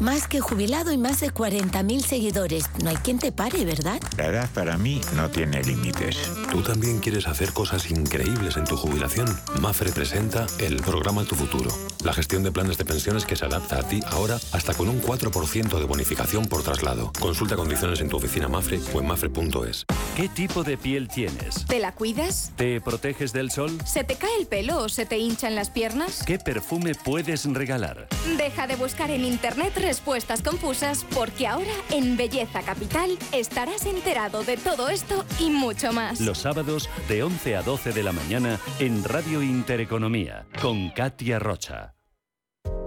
[0.00, 2.64] Más que jubilado y más de 40.000 seguidores.
[2.82, 4.00] No hay quien te pare, ¿verdad?
[4.16, 6.16] La edad para mí no tiene límites.
[6.50, 9.26] ¿Tú también quieres hacer cosas increíbles en tu jubilación?
[9.60, 11.70] Mafre presenta el programa Tu Futuro.
[12.02, 15.00] La gestión de planes de pensiones que se adapta a ti ahora hasta con un
[15.00, 17.12] 4% de bonificación por traslado.
[17.20, 19.86] Consulta condiciones en tu oficina Mafre o en mafre.es.
[20.16, 21.64] ¿Qué tipo de piel tienes?
[21.66, 22.52] ¿Te la cuidas?
[22.56, 23.78] ¿Te proteges del sol?
[23.86, 26.22] ¿Se te cae el pelo o se te hinchan las piernas?
[26.26, 28.08] ¿Qué perfume puedes regalar?
[28.36, 34.56] Deja de buscar en internet respuestas confusas porque ahora en Belleza Capital estarás enterado de
[34.56, 36.20] todo esto y mucho más.
[36.20, 41.93] Los sábados de 11 a 12 de la mañana en Radio Intereconomía con Katia Rocha.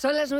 [0.00, 0.28] Son las